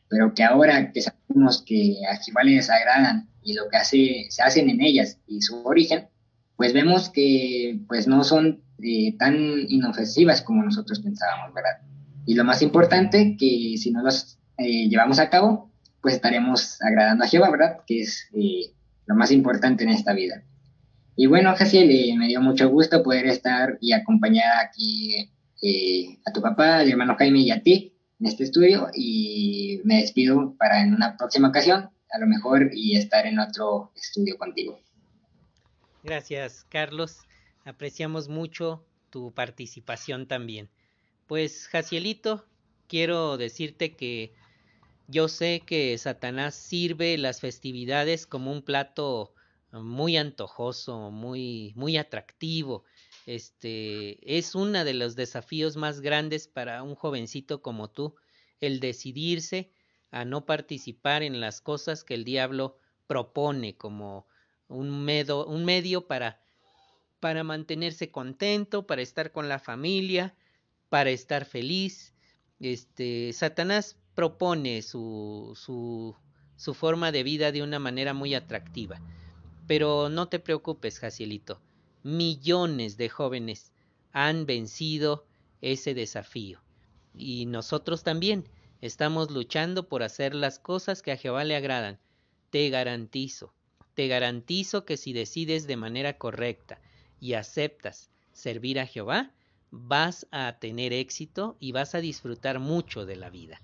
Pero 0.09 0.35
que 0.35 0.45
ahora 0.45 0.93
que 0.93 1.03
sabemos 1.03 1.62
que 1.66 1.97
a 2.11 2.16
Jehová 2.16 2.45
les 2.45 2.70
agradan 2.70 3.29
y 3.43 3.55
lo 3.55 3.64
que 3.68 3.85
se 3.85 4.43
hacen 4.43 4.70
en 4.70 4.81
ellas 4.81 5.18
y 5.27 5.41
su 5.41 5.64
origen, 5.64 6.09
pues 6.57 6.72
vemos 6.72 7.11
que 7.11 7.80
pues 7.86 8.07
no 8.09 8.24
son 8.24 8.62
eh, 8.82 9.16
tan 9.18 9.36
inofensivas 9.68 10.42
como 10.42 10.62
nosotros 10.62 11.00
pensábamos, 11.00 11.54
¿verdad? 11.54 11.78
Y 12.26 12.34
lo 12.34 12.44
más 12.44 12.62
importante, 12.62 13.36
que 13.38 13.74
si 13.76 13.90
no 13.90 14.02
las 14.02 14.38
eh, 14.59 14.88
llevamos 14.88 15.18
a 15.18 15.30
cabo, 15.30 15.70
pues 16.00 16.14
estaremos 16.14 16.80
agradando 16.82 17.24
a 17.24 17.28
Jehová, 17.28 17.50
¿verdad? 17.50 17.78
Que 17.86 18.00
es 18.02 18.28
eh, 18.34 18.72
lo 19.07 19.14
más 19.14 19.30
importante 19.30 19.84
en 19.84 19.90
esta 19.90 20.12
vida. 20.12 20.42
Y 21.14 21.26
bueno, 21.26 21.54
Jaciel, 21.57 22.18
me 22.18 22.26
dio 22.26 22.40
mucho 22.40 22.68
gusto 22.68 23.02
poder 23.02 23.26
estar 23.26 23.78
y 23.80 23.92
acompañar 23.92 24.64
aquí 24.64 25.30
a 26.26 26.32
tu 26.32 26.42
papá, 26.42 26.78
al 26.78 26.90
hermano 26.90 27.16
Jaime 27.16 27.40
y 27.40 27.50
a 27.50 27.62
ti 27.62 27.94
en 28.20 28.26
este 28.26 28.44
estudio 28.44 28.88
y 28.94 29.80
me 29.84 30.00
despido 30.02 30.54
para 30.59 30.82
en 30.82 30.94
una 30.94 31.16
próxima 31.16 31.48
ocasión, 31.48 31.90
a 32.11 32.18
lo 32.18 32.26
mejor, 32.26 32.70
y 32.74 32.96
estar 32.96 33.26
en 33.26 33.38
otro 33.38 33.92
estudio 33.96 34.36
contigo. 34.36 34.78
Gracias, 36.07 36.64
Carlos. 36.68 37.18
Apreciamos 37.64 38.28
mucho 38.28 38.86
tu 39.11 39.34
participación 39.34 40.28
también. 40.28 40.70
Pues, 41.26 41.66
Jacielito, 41.66 42.46
quiero 42.86 43.36
decirte 43.36 43.96
que 43.96 44.32
yo 45.09 45.26
sé 45.26 45.64
que 45.66 45.98
Satanás 45.98 46.54
sirve 46.54 47.18
las 47.18 47.40
festividades 47.40 48.28
como 48.28 48.52
un 48.52 48.62
plato 48.62 49.34
muy 49.72 50.16
antojoso, 50.16 51.11
muy, 51.11 51.72
muy 51.74 51.96
atractivo. 51.96 52.84
Este 53.26 54.38
es 54.38 54.54
uno 54.54 54.84
de 54.84 54.94
los 54.94 55.16
desafíos 55.16 55.76
más 55.76 56.00
grandes 56.00 56.46
para 56.46 56.84
un 56.84 56.94
jovencito 56.94 57.62
como 57.62 57.90
tú, 57.90 58.14
el 58.61 58.78
decidirse 58.78 59.72
a 60.12 60.24
no 60.24 60.46
participar 60.46 61.24
en 61.24 61.40
las 61.40 61.61
cosas 61.61 62.04
que 62.04 62.14
el 62.14 62.22
diablo 62.22 62.78
propone 63.09 63.76
como 63.76 64.28
un, 64.68 64.88
un 64.88 65.64
medio 65.64 66.06
para, 66.06 66.40
para 67.20 67.44
mantenerse 67.44 68.10
contento, 68.10 68.86
para 68.86 69.02
estar 69.02 69.32
con 69.32 69.48
la 69.48 69.58
familia, 69.58 70.34
para 70.88 71.10
estar 71.10 71.44
feliz. 71.44 72.14
Este, 72.60 73.32
Satanás 73.32 73.96
propone 74.14 74.82
su, 74.82 75.52
su, 75.54 76.16
su 76.56 76.74
forma 76.74 77.12
de 77.12 77.22
vida 77.22 77.52
de 77.52 77.62
una 77.62 77.78
manera 77.78 78.14
muy 78.14 78.34
atractiva. 78.34 79.00
Pero 79.66 80.08
no 80.08 80.28
te 80.28 80.38
preocupes, 80.38 80.98
Jacielito. 80.98 81.60
Millones 82.02 82.96
de 82.96 83.08
jóvenes 83.08 83.72
han 84.12 84.46
vencido 84.46 85.26
ese 85.60 85.94
desafío. 85.94 86.60
Y 87.14 87.46
nosotros 87.46 88.02
también 88.04 88.48
estamos 88.80 89.30
luchando 89.30 89.88
por 89.88 90.02
hacer 90.02 90.34
las 90.34 90.58
cosas 90.58 91.02
que 91.02 91.12
a 91.12 91.16
Jehová 91.16 91.44
le 91.44 91.56
agradan. 91.56 91.98
Te 92.50 92.70
garantizo 92.70 93.55
te 93.97 94.07
garantizo 94.09 94.84
que 94.84 94.99
si 94.99 95.14
decides 95.14 95.66
de 95.66 95.76
manera 95.78 96.18
correcta 96.18 96.78
y 97.18 97.32
aceptas 97.32 98.11
servir 98.32 98.78
a 98.78 98.86
Jehová, 98.86 99.32
vas 99.70 100.28
a 100.30 100.59
tener 100.59 100.92
éxito 100.92 101.57
y 101.61 101.72
vas 101.72 101.94
a 101.94 102.03
disfrutar 102.03 102.59
mucho 102.59 103.07
de 103.07 103.16
la 103.16 103.30
vida. 103.30 103.62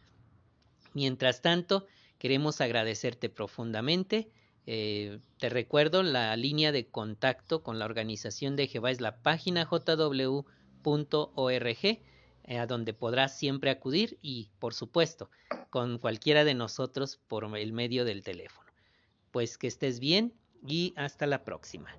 Mientras 0.95 1.43
tanto, 1.43 1.87
queremos 2.19 2.63
agradecerte 2.63 3.29
profundamente. 3.29 4.31
Eh, 4.67 5.19
te 5.39 5.51
recuerdo, 5.51 6.03
la 6.03 6.35
línea 6.35 6.73
de 6.73 6.87
contacto 6.87 7.63
con 7.63 7.79
la 7.79 7.85
organización 7.85 8.57
de 8.57 8.69
Jehová 8.69 8.91
es 8.91 9.03
la 9.03 9.21
página 9.21 9.67
jw.org, 9.67 10.47
eh, 11.85 12.01
a 12.59 12.67
donde 12.67 12.95
podrás 12.95 13.37
siempre 13.37 13.71
acudir 13.71 14.19
y, 14.23 14.49
por 14.59 14.73
supuesto, 14.73 15.29
con 15.69 15.99
cualquiera 15.99 16.45
de 16.45 16.55
nosotros 16.55 17.21
por 17.29 17.55
el 17.59 17.73
medio 17.75 18.07
del 18.07 18.23
teléfono. 18.23 18.62
Pues 19.33 19.59
que 19.59 19.67
estés 19.67 19.99
bien 19.99 20.35
y 20.67 20.95
hasta 20.97 21.27
la 21.27 21.45
próxima. 21.45 21.91